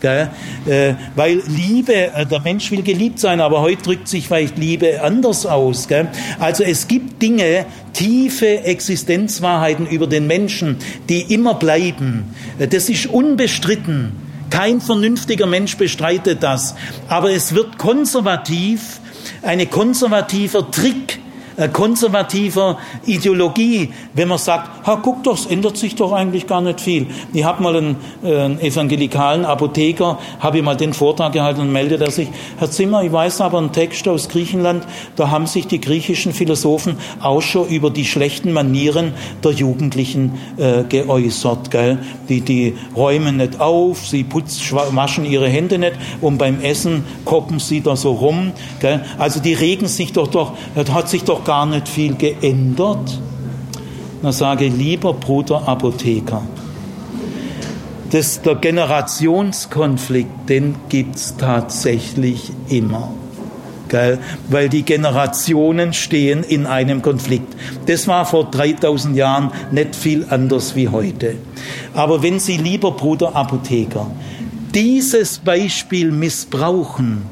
[0.00, 0.30] Gell?
[0.66, 5.02] Äh, weil Liebe, äh, der Mensch will geliebt sein, aber heute drückt sich vielleicht Liebe
[5.02, 5.88] anders aus.
[5.88, 6.08] Gell?
[6.38, 10.78] Also es gibt Dinge, tiefe Existenzwahrheiten über den Menschen,
[11.08, 12.34] die immer bleiben.
[12.58, 14.12] Äh, das ist unbestritten.
[14.50, 16.74] Kein vernünftiger Mensch bestreitet das.
[17.08, 19.00] Aber es wird konservativ,
[19.42, 21.19] eine konservativer Trick
[21.68, 26.80] konservativer Ideologie, wenn man sagt, ha, guck doch, es ändert sich doch eigentlich gar nicht
[26.80, 27.06] viel.
[27.32, 31.72] Ich habe mal einen, äh, einen evangelikalen Apotheker, habe ich mal den Vortrag gehalten und
[31.72, 34.84] meldet er sich, Herr Zimmer, ich weiß aber einen Text aus Griechenland,
[35.16, 39.12] da haben sich die griechischen Philosophen auch schon über die schlechten Manieren
[39.44, 41.70] der Jugendlichen äh, geäußert.
[41.70, 41.98] Gell?
[42.28, 47.58] Die, die räumen nicht auf, sie putzen, waschen ihre Hände nicht und beim Essen koppen
[47.58, 48.52] sie da so rum.
[48.80, 49.04] Gell?
[49.18, 50.52] Also die regen sich doch, doch,
[50.92, 53.18] hat sich doch gar nicht viel geändert.
[54.22, 56.42] Dann sage ich, lieber Bruder Apotheker,
[58.12, 63.12] das, der Generationskonflikt, den gibt es tatsächlich immer.
[63.88, 64.20] Gell?
[64.48, 67.52] Weil die Generationen stehen in einem Konflikt.
[67.86, 71.34] Das war vor 3000 Jahren nicht viel anders wie heute.
[71.94, 74.08] Aber wenn Sie, lieber Bruder Apotheker,
[74.72, 77.22] dieses Beispiel missbrauchen,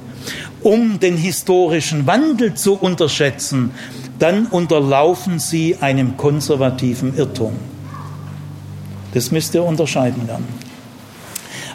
[0.68, 3.70] um den historischen Wandel zu unterschätzen,
[4.18, 7.54] dann unterlaufen sie einem konservativen Irrtum.
[9.14, 10.46] Das müsst ihr unterscheiden lernen.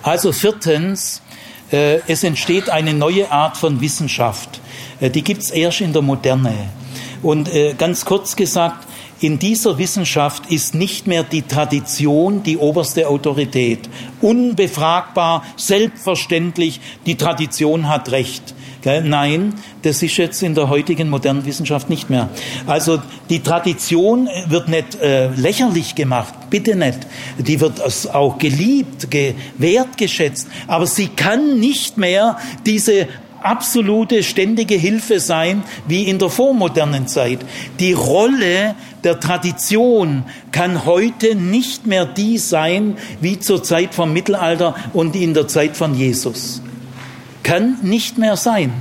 [0.03, 1.23] Also viertens,
[1.71, 4.61] äh, es entsteht eine neue Art von Wissenschaft.
[4.99, 6.53] Äh, die gibt's erst in der Moderne.
[7.23, 8.87] Und äh, ganz kurz gesagt,
[9.21, 13.89] in dieser Wissenschaft ist nicht mehr die Tradition die oberste Autorität.
[14.21, 18.52] Unbefragbar, selbstverständlich, die Tradition hat Recht.
[18.85, 22.29] Nein, das ist jetzt in der heutigen modernen Wissenschaft nicht mehr.
[22.67, 26.99] Also die Tradition wird nicht äh, lächerlich gemacht, bitte nicht.
[27.37, 27.81] Die wird
[28.13, 33.07] auch geliebt, ge wertgeschätzt, aber sie kann nicht mehr diese
[33.41, 37.39] absolute ständige Hilfe sein wie in der vormodernen Zeit.
[37.79, 44.75] Die Rolle der Tradition kann heute nicht mehr die sein wie zur Zeit vom Mittelalter
[44.93, 46.61] und in der Zeit von Jesus.
[47.43, 48.71] Kann nicht mehr sein.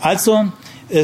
[0.00, 0.46] Also äh,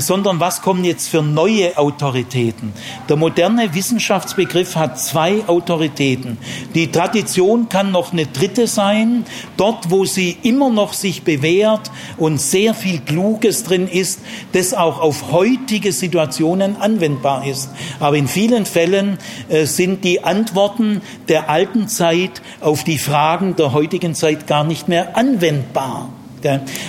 [0.00, 2.72] sondern was kommen jetzt für neue Autoritäten.
[3.08, 6.38] Der moderne Wissenschaftsbegriff hat zwei Autoritäten.
[6.74, 9.24] Die Tradition kann noch eine dritte sein,
[9.56, 14.20] dort wo sie immer noch sich bewährt und sehr viel Kluges drin ist,
[14.52, 17.70] das auch auf heutige Situationen anwendbar ist.
[18.00, 19.18] Aber in vielen Fällen
[19.48, 24.88] äh, sind die Antworten der alten Zeit auf die Fragen der heutigen Zeit gar nicht
[24.88, 26.10] mehr anwendbar.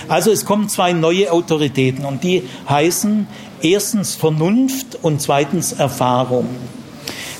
[0.08, 3.26] Also es kommen zwei neue Autoritäten und die heißen
[3.62, 6.48] erstens Vernunft und zweitens Erfahrung.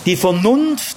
[0.07, 0.97] Die Vernunft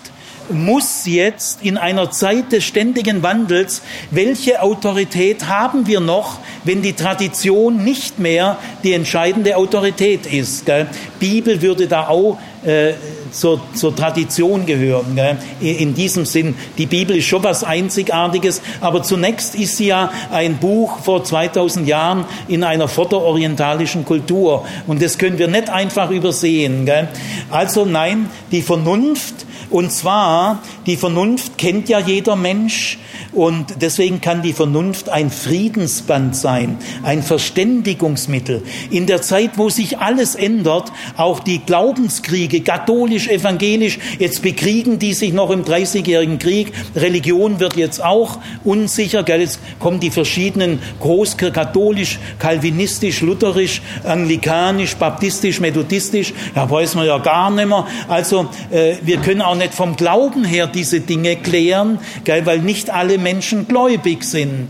[0.49, 6.93] muss jetzt in einer Zeit des ständigen Wandels, welche Autorität haben wir noch, wenn die
[6.93, 10.65] Tradition nicht mehr die entscheidende Autorität ist?
[10.65, 10.87] Gell?
[11.19, 12.93] Bibel würde da auch äh,
[13.31, 15.15] zur, zur Tradition gehören.
[15.15, 15.37] Gell?
[15.61, 20.57] In diesem Sinn, die Bibel ist schon was Einzigartiges, aber zunächst ist sie ja ein
[20.57, 26.85] Buch vor 2000 Jahren in einer vorderorientalischen Kultur und das können wir nicht einfach übersehen.
[26.85, 27.07] Gell?
[27.49, 32.99] Also nein, die Vernunft, und zwar, die Vernunft kennt ja jeder Mensch,
[33.33, 38.61] und deswegen kann die Vernunft ein Friedensband sein, ein Verständigungsmittel.
[38.89, 45.13] In der Zeit, wo sich alles ändert, auch die Glaubenskriege, katholisch, evangelisch, jetzt bekriegen die
[45.13, 46.73] sich noch im Dreißigjährigen Krieg.
[46.95, 49.23] Religion wird jetzt auch unsicher.
[49.23, 49.39] Gell?
[49.39, 56.33] Jetzt kommen die verschiedenen großkatholisch, kalvinistisch, lutherisch, anglikanisch, baptistisch, methodistisch.
[56.53, 57.87] Ja, weiß man ja gar nicht mehr.
[58.09, 62.45] Also äh, wir können auch nicht vom Glauben her diese Dinge klären, gell?
[62.45, 64.67] weil nicht alle Menschen gläubig sind.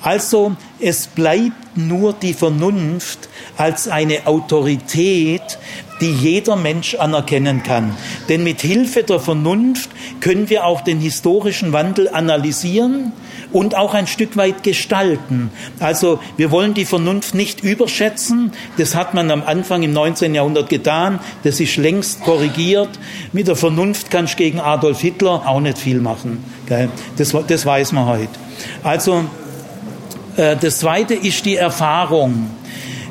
[0.00, 3.28] Also es bleibt nur die Vernunft
[3.58, 5.58] als eine Autorität,
[6.00, 7.94] die jeder Mensch anerkennen kann.
[8.28, 13.12] Denn mit Hilfe der Vernunft können wir auch den historischen Wandel analysieren
[13.56, 15.50] und auch ein Stück weit gestalten.
[15.80, 18.52] Also wir wollen die Vernunft nicht überschätzen.
[18.76, 20.34] Das hat man am Anfang im 19.
[20.34, 21.20] Jahrhundert getan.
[21.42, 22.90] Das ist längst korrigiert.
[23.32, 26.44] Mit der Vernunft kannst du gegen Adolf Hitler auch nicht viel machen.
[27.16, 28.28] Das, das weiß man heute.
[28.82, 29.24] Also
[30.36, 32.50] äh, das Zweite ist die Erfahrung.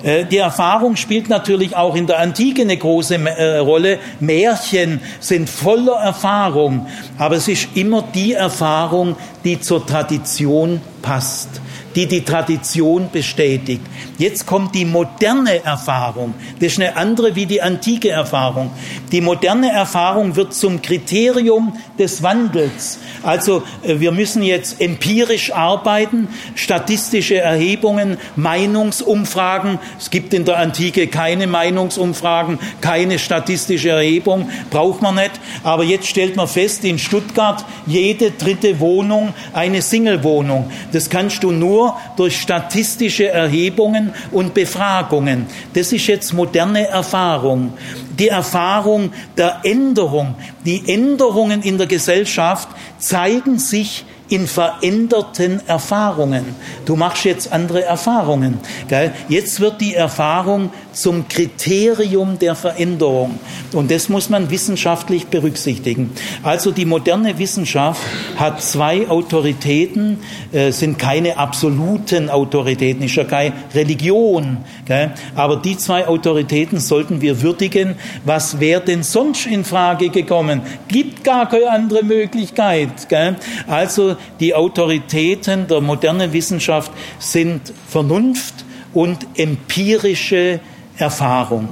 [0.05, 3.97] Äh, die Erfahrung spielt natürlich auch in der Antike eine große äh, Rolle.
[4.19, 6.85] Märchen sind voller Erfahrung,
[7.17, 11.61] aber es ist immer die Erfahrung, die zur Tradition passt
[11.95, 13.81] die die Tradition bestätigt.
[14.17, 16.33] Jetzt kommt die moderne Erfahrung.
[16.59, 18.71] Das ist eine andere wie die antike Erfahrung.
[19.11, 22.99] Die moderne Erfahrung wird zum Kriterium des Wandels.
[23.23, 29.79] Also äh, wir müssen jetzt empirisch arbeiten, statistische Erhebungen, Meinungsumfragen.
[29.97, 35.31] Es gibt in der Antike keine Meinungsumfragen, keine statistische Erhebung, braucht man nicht.
[35.63, 40.69] Aber jetzt stellt man fest, in Stuttgart jede dritte Wohnung eine Single-Wohnung.
[40.91, 41.84] Das kannst du nur
[42.15, 45.47] durch statistische Erhebungen und Befragungen.
[45.73, 47.73] Das ist jetzt moderne Erfahrung.
[48.17, 50.35] Die Erfahrung der Änderung.
[50.65, 56.45] Die Änderungen in der Gesellschaft zeigen sich in veränderten Erfahrungen.
[56.85, 58.59] Du machst jetzt andere Erfahrungen.
[58.87, 59.13] Gell?
[59.29, 63.39] Jetzt wird die Erfahrung zum Kriterium der Veränderung.
[63.73, 66.11] Und das muss man wissenschaftlich berücksichtigen.
[66.41, 68.01] Also die moderne Wissenschaft
[68.37, 70.19] hat zwei Autoritäten,
[70.51, 74.57] äh, sind keine absoluten Autoritäten, ist ja keine Religion.
[74.85, 75.11] Gell?
[75.35, 77.95] Aber die zwei Autoritäten sollten wir würdigen.
[78.23, 80.61] Was wäre denn sonst in Frage gekommen?
[80.87, 83.09] Gibt gar keine andere Möglichkeit.
[83.09, 83.35] Gell?
[83.67, 90.59] Also die Autoritäten der modernen Wissenschaft sind Vernunft und empirische
[90.97, 91.69] Erfahrung,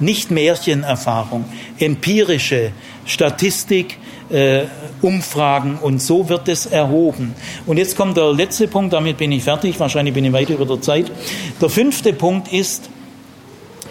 [0.00, 1.44] nicht Märchenerfahrung,
[1.78, 2.72] empirische
[3.04, 4.64] Statistik, äh,
[5.02, 7.34] Umfragen und so wird es erhoben.
[7.66, 10.66] Und jetzt kommt der letzte Punkt, damit bin ich fertig, wahrscheinlich bin ich weit über
[10.66, 11.12] der Zeit.
[11.60, 12.90] Der fünfte Punkt ist,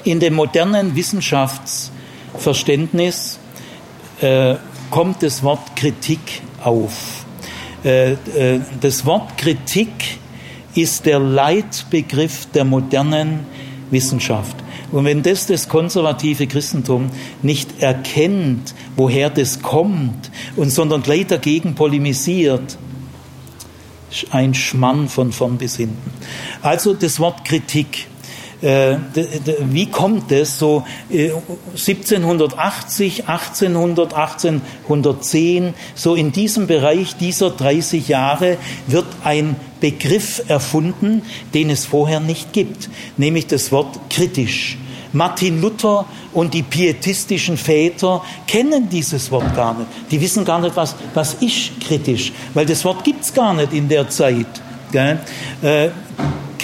[0.04, 3.40] in dem modernen Wissenschaftsverständnis
[4.22, 4.56] äh,
[4.92, 6.20] kommt das Wort Kritik
[6.64, 7.25] auf.
[7.86, 10.18] Äh, äh, das Wort Kritik
[10.74, 13.42] ist der Leitbegriff der modernen
[13.92, 14.58] Wissenschaft.
[14.92, 17.10] Und wenn das das konservative Christentum
[17.44, 22.78] nicht erkennt, woher das kommt, und sondern gleich dagegen polemisiert,
[24.32, 26.12] ein Schmann von vorn bis hinten.
[26.62, 28.08] Also das Wort Kritik.
[28.62, 28.98] Äh,
[29.60, 39.08] wie kommt es so 1780, 1800, 1810, so in diesem Bereich dieser 30 Jahre wird
[39.24, 41.22] ein Begriff erfunden,
[41.54, 44.78] den es vorher nicht gibt, nämlich das Wort kritisch.
[45.16, 49.88] Martin Luther und die pietistischen Väter kennen dieses Wort gar nicht.
[50.12, 53.74] Die wissen gar nicht, was, was ist kritisch, weil das Wort gibt es gar nicht
[53.74, 54.46] in der Zeit.
[54.94, 55.90] Äh,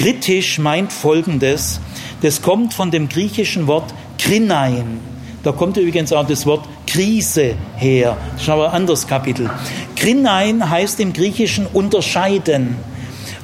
[0.01, 1.79] kritisch meint Folgendes,
[2.21, 4.99] das kommt von dem griechischen Wort krinein.
[5.43, 8.17] Da kommt übrigens auch das Wort Krise her.
[8.33, 9.49] Das ist aber ein anderes Kapitel.
[9.95, 12.75] Krinein heißt im Griechischen unterscheiden.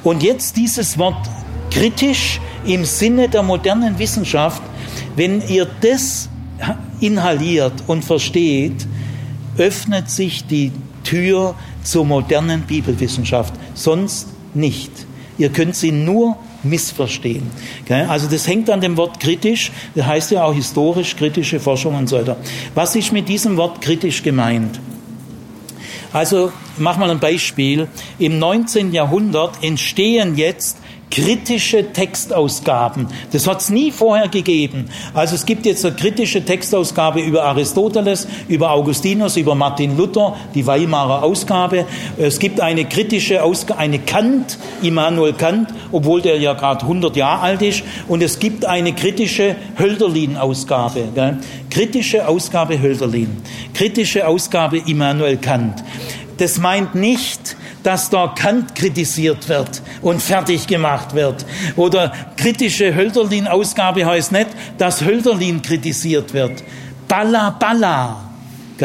[0.04, 1.28] Und jetzt dieses Wort
[1.70, 4.62] kritisch im Sinne der modernen Wissenschaft
[5.18, 6.28] wenn ihr das
[7.00, 8.86] inhaliert und versteht,
[9.56, 10.70] öffnet sich die
[11.02, 14.92] Tür zur modernen Bibelwissenschaft, sonst nicht.
[15.36, 17.50] Ihr könnt sie nur missverstehen.
[18.08, 22.08] Also das hängt an dem Wort kritisch, das heißt ja auch historisch, kritische Forschung und
[22.08, 22.36] so weiter.
[22.74, 24.80] Was ist mit diesem Wort kritisch gemeint?
[26.12, 27.86] Also mach mal ein Beispiel.
[28.18, 28.92] Im 19.
[28.92, 30.78] Jahrhundert entstehen jetzt
[31.10, 33.08] kritische Textausgaben.
[33.32, 34.86] Das hat es nie vorher gegeben.
[35.14, 40.66] Also es gibt jetzt eine kritische Textausgabe über Aristoteles, über Augustinus, über Martin Luther, die
[40.66, 41.86] Weimarer Ausgabe.
[42.18, 47.42] Es gibt eine kritische Ausgabe, eine Kant, Immanuel Kant, obwohl der ja gerade 100 Jahre
[47.42, 47.82] alt ist.
[48.08, 51.08] Und es gibt eine kritische Hölderlin-Ausgabe.
[51.70, 53.42] Kritische Ausgabe Hölderlin.
[53.74, 55.82] Kritische Ausgabe Immanuel Kant.
[56.38, 61.44] Das meint nicht, dass da Kant kritisiert wird und fertig gemacht wird.
[61.76, 64.48] Oder kritische Hölderlin-Ausgabe heißt nicht,
[64.78, 66.62] dass Hölderlin kritisiert wird.
[67.06, 68.24] Balla, balla.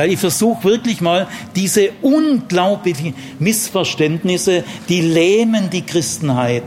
[0.08, 6.64] Ich versuche wirklich mal diese unglaublichen Missverständnisse, die lähmen die Christenheit.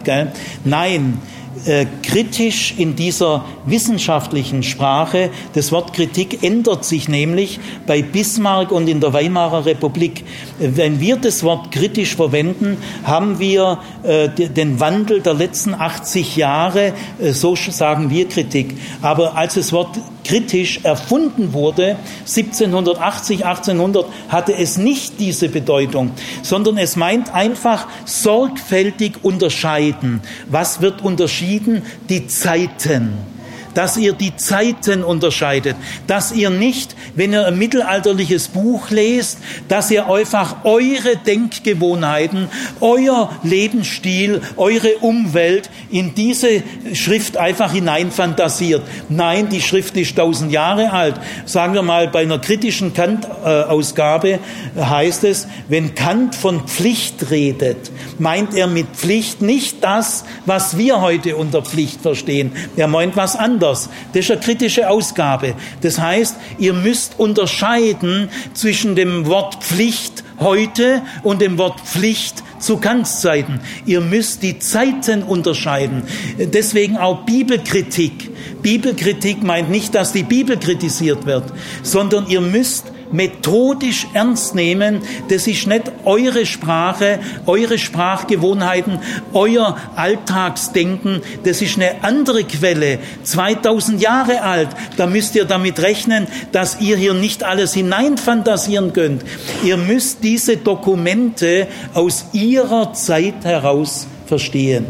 [0.64, 1.20] Nein,
[1.64, 5.30] äh, kritisch in dieser wissenschaftlichen Sprache.
[5.54, 10.24] Das Wort Kritik ändert sich nämlich bei Bismarck und in der Weimarer Republik.
[10.58, 16.92] Wenn wir das Wort kritisch verwenden, haben wir äh, den Wandel der letzten 80 Jahre,
[17.18, 18.74] äh, so sagen wir Kritik.
[19.02, 26.10] Aber als das Wort kritisch erfunden wurde, 1780, 1800, hatte es nicht diese Bedeutung,
[26.42, 30.20] sondern es meint einfach sorgfältig unterscheiden.
[30.48, 31.82] Was wird unterschieden?
[32.08, 33.35] Die Zeiten
[33.76, 39.90] dass ihr die Zeiten unterscheidet, dass ihr nicht, wenn ihr ein mittelalterliches Buch lest, dass
[39.90, 42.48] ihr einfach eure Denkgewohnheiten,
[42.80, 46.62] euer Lebensstil, eure Umwelt in diese
[46.94, 48.82] Schrift einfach hineinfantasiert.
[49.10, 51.16] Nein, die Schrift ist tausend Jahre alt.
[51.44, 54.38] Sagen wir mal, bei einer kritischen Kant-Ausgabe
[54.78, 61.02] heißt es, wenn Kant von Pflicht redet, meint er mit Pflicht nicht das, was wir
[61.02, 62.52] heute unter Pflicht verstehen.
[62.78, 63.88] Er meint was anderes anders.
[64.12, 65.54] Das ist eine kritische Ausgabe.
[65.80, 72.78] Das heißt, ihr müsst unterscheiden zwischen dem Wort Pflicht heute und dem Wort Pflicht zu
[72.78, 73.60] Kantszeiten.
[73.84, 76.02] Ihr müsst die Zeiten unterscheiden.
[76.38, 78.30] Deswegen auch Bibelkritik.
[78.62, 81.44] Bibelkritik meint nicht, dass die Bibel kritisiert wird,
[81.82, 85.02] sondern ihr müsst methodisch ernst nehmen.
[85.28, 88.98] Das ist nicht eure Sprache, eure Sprachgewohnheiten,
[89.32, 91.22] euer Alltagsdenken.
[91.44, 94.68] Das ist eine andere Quelle, 2000 Jahre alt.
[94.96, 99.22] Da müsst ihr damit rechnen, dass ihr hier nicht alles hineinfantasieren könnt.
[99.64, 104.86] Ihr müsst diese Dokumente aus ihrer Zeit heraus verstehen.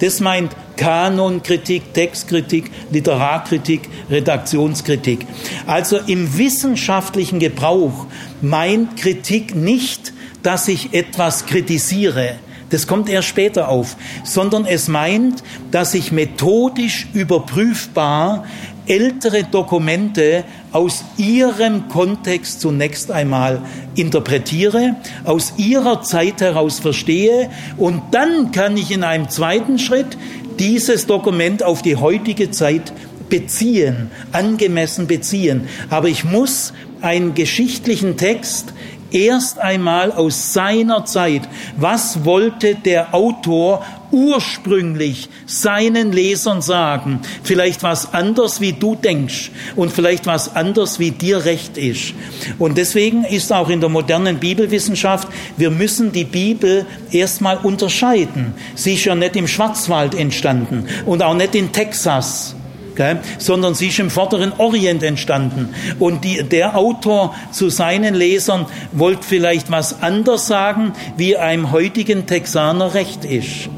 [0.00, 5.26] Das meint Kanonkritik, Textkritik, Literarkritik, Redaktionskritik.
[5.66, 8.06] Also im wissenschaftlichen Gebrauch
[8.42, 10.12] meint Kritik nicht,
[10.42, 12.36] dass ich etwas kritisiere.
[12.70, 18.44] Das kommt erst später auf, sondern es meint, dass ich methodisch überprüfbar
[18.86, 23.60] ältere Dokumente aus ihrem Kontext zunächst einmal
[23.94, 30.16] interpretiere, aus ihrer Zeit heraus verstehe und dann kann ich in einem zweiten Schritt
[30.58, 32.92] dieses Dokument auf die heutige Zeit
[33.28, 35.68] beziehen, angemessen beziehen.
[35.90, 38.72] Aber ich muss einen geschichtlichen Text
[39.10, 41.42] erst einmal aus seiner Zeit,
[41.76, 47.20] was wollte der Autor ursprünglich seinen Lesern sagen?
[47.42, 52.14] Vielleicht was anders, wie du denkst und vielleicht was anders, wie dir recht ist.
[52.58, 58.54] Und deswegen ist auch in der modernen Bibelwissenschaft, wir müssen die Bibel erstmal unterscheiden.
[58.74, 62.54] Sie ist ja nicht im Schwarzwald entstanden und auch nicht in Texas
[62.96, 65.70] gell, sondern sie ist im vorderen Orient entstanden.
[65.98, 72.26] Und die, der Autor zu seinen Lesern wollte vielleicht was anders sagen, wie einem heutigen
[72.26, 73.68] Texaner recht ist.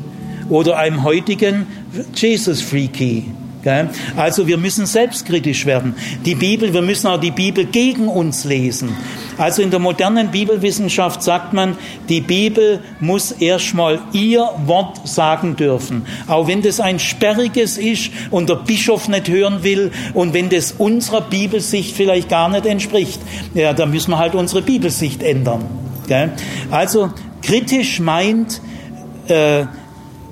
[0.48, 1.66] Oder einem heutigen
[2.14, 3.37] Jesus-Freaky.
[4.16, 5.94] Also wir müssen selbstkritisch werden.
[6.24, 8.96] Die Bibel, wir müssen auch die Bibel gegen uns lesen.
[9.36, 11.76] Also in der modernen Bibelwissenschaft sagt man,
[12.08, 16.06] die Bibel muss erstmal ihr Wort sagen dürfen.
[16.26, 20.72] Auch wenn das ein sperriges ist und der Bischof nicht hören will und wenn das
[20.72, 23.20] unserer Bibelsicht vielleicht gar nicht entspricht,
[23.54, 25.64] ja, dann müssen wir halt unsere Bibelsicht ändern.
[26.70, 27.10] Also
[27.42, 28.60] kritisch meint,
[29.28, 29.66] äh,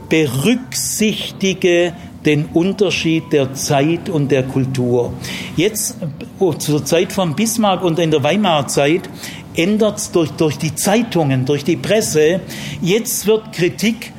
[0.09, 1.93] berücksichtige
[2.27, 5.15] den Unterschied der Zeit und der Kultur.
[5.57, 5.97] Jetzt
[6.39, 9.09] oh, zur Zeit von Bismarck und in der Weimarer Zeit
[9.55, 12.40] ändert es durch, durch die Zeitungen, durch die Presse.
[12.82, 14.12] Jetzt wird Kritik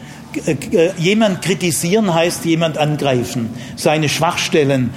[0.46, 4.92] äh, äh, jemand kritisieren heißt jemand angreifen, seine Schwachstellen.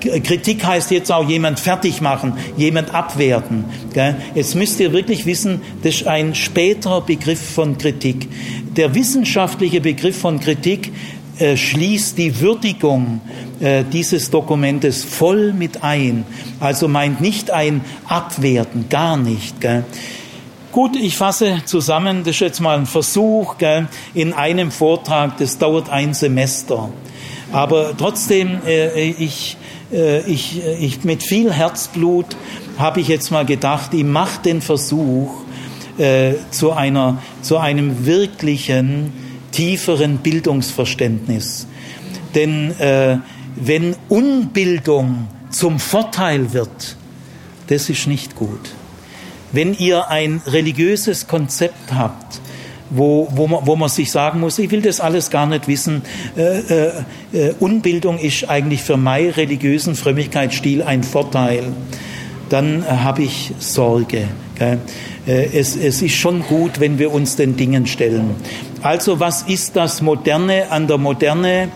[0.00, 3.64] Kritik heißt jetzt auch jemand fertig machen, jemand abwerten.
[4.34, 8.28] Jetzt müsst ihr wirklich wissen, das ist ein späterer Begriff von Kritik.
[8.76, 10.92] Der wissenschaftliche Begriff von Kritik
[11.42, 13.20] äh, schließt die Würdigung
[13.58, 16.24] äh, dieses Dokumentes voll mit ein.
[16.60, 19.60] Also meint nicht ein Abwerten, gar nicht.
[19.60, 19.82] Gell?
[20.70, 25.58] Gut, ich fasse zusammen, das ist jetzt mal ein Versuch gell, in einem Vortrag, das
[25.58, 26.90] dauert ein Semester.
[27.50, 29.56] Aber trotzdem, äh, ich,
[29.92, 32.36] äh, ich, ich mit viel Herzblut
[32.78, 35.42] habe ich jetzt mal gedacht, ich mache den Versuch
[35.98, 39.12] äh, zu, einer, zu einem wirklichen
[39.52, 41.66] tieferen Bildungsverständnis.
[42.34, 43.18] Denn äh,
[43.56, 46.96] wenn Unbildung zum Vorteil wird,
[47.68, 48.70] das ist nicht gut.
[49.52, 52.40] Wenn ihr ein religiöses Konzept habt,
[52.90, 56.02] wo, wo, man, wo man sich sagen muss, ich will das alles gar nicht wissen,
[56.36, 56.92] äh, äh,
[57.32, 61.64] äh Unbildung ist eigentlich für meinen religiösen Frömmigkeitsstil ein Vorteil,
[62.48, 64.28] dann äh, habe ich Sorge.
[64.58, 64.78] Gell?
[65.26, 68.34] Äh, es, es ist schon gut, wenn wir uns den Dingen stellen.
[68.82, 71.68] Also was ist das Moderne an der Moderne?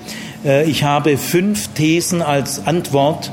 [0.44, 3.30] Äh, ich habe fünf Thesen als Antwort.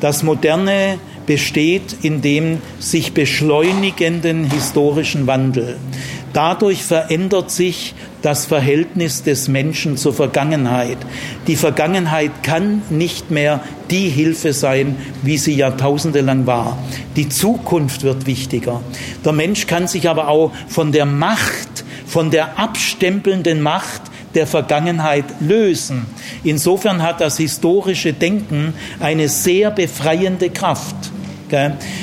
[0.00, 5.76] Das Moderne besteht in dem sich beschleunigenden historischen Wandel.
[6.32, 10.98] Dadurch verändert sich das Verhältnis des Menschen zur Vergangenheit.
[11.46, 13.60] Die Vergangenheit kann nicht mehr
[13.90, 16.78] die Hilfe sein, wie sie Jahrtausende lang war.
[17.16, 18.80] Die Zukunft wird wichtiger.
[19.24, 21.69] Der Mensch kann sich aber auch von der Macht,
[22.10, 24.02] von der abstempelnden Macht
[24.34, 26.06] der Vergangenheit lösen.
[26.42, 30.96] Insofern hat das historische Denken eine sehr befreiende Kraft.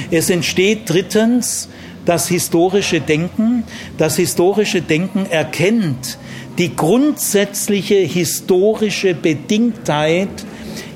[0.09, 1.67] Es entsteht drittens
[2.05, 3.63] das historische Denken.
[3.97, 6.17] Das historische Denken erkennt
[6.57, 10.29] die grundsätzliche historische Bedingtheit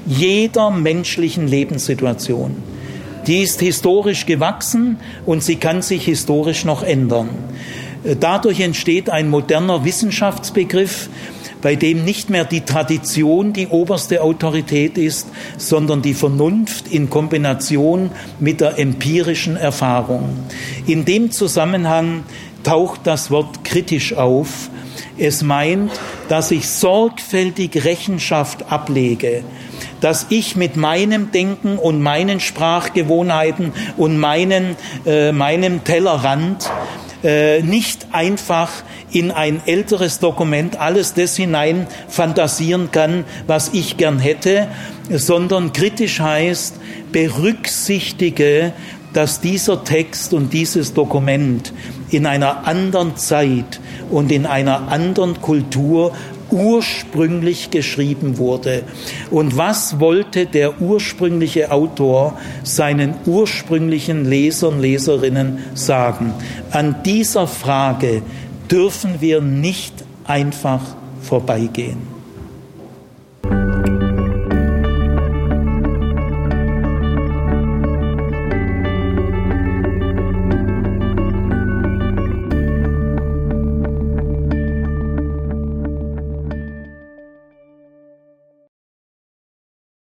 [0.08, 2.56] jeder menschlichen Lebenssituation.
[3.28, 7.30] Die ist historisch gewachsen und sie kann sich historisch noch ändern.
[8.20, 11.10] Dadurch entsteht ein moderner Wissenschaftsbegriff,
[11.62, 18.10] bei dem nicht mehr die Tradition die oberste Autorität ist, sondern die Vernunft in Kombination
[18.40, 20.30] mit der empirischen Erfahrung.
[20.88, 22.24] In dem Zusammenhang
[22.64, 24.70] taucht das Wort kritisch auf.
[25.18, 25.92] Es meint,
[26.30, 29.44] dass ich sorgfältig Rechenschaft ablege,
[30.00, 34.76] dass ich mit meinem Denken und meinen Sprachgewohnheiten und meinen,
[35.06, 36.72] äh, meinem Tellerrand
[37.24, 38.72] äh, nicht einfach
[39.12, 44.68] in ein älteres Dokument alles das hinein fantasieren kann, was ich gern hätte,
[45.10, 46.76] sondern kritisch heißt,
[47.12, 48.74] berücksichtige,
[49.14, 51.74] dass dieser Text und dieses Dokument
[52.10, 53.80] in einer anderen Zeit
[54.10, 56.14] und in einer anderen Kultur
[56.52, 58.84] ursprünglich geschrieben wurde.
[59.30, 66.34] Und was wollte der ursprüngliche Autor seinen ursprünglichen Lesern, Leserinnen sagen?
[66.72, 68.22] An dieser Frage
[68.70, 69.94] dürfen wir nicht
[70.26, 70.82] einfach
[71.22, 72.11] vorbeigehen.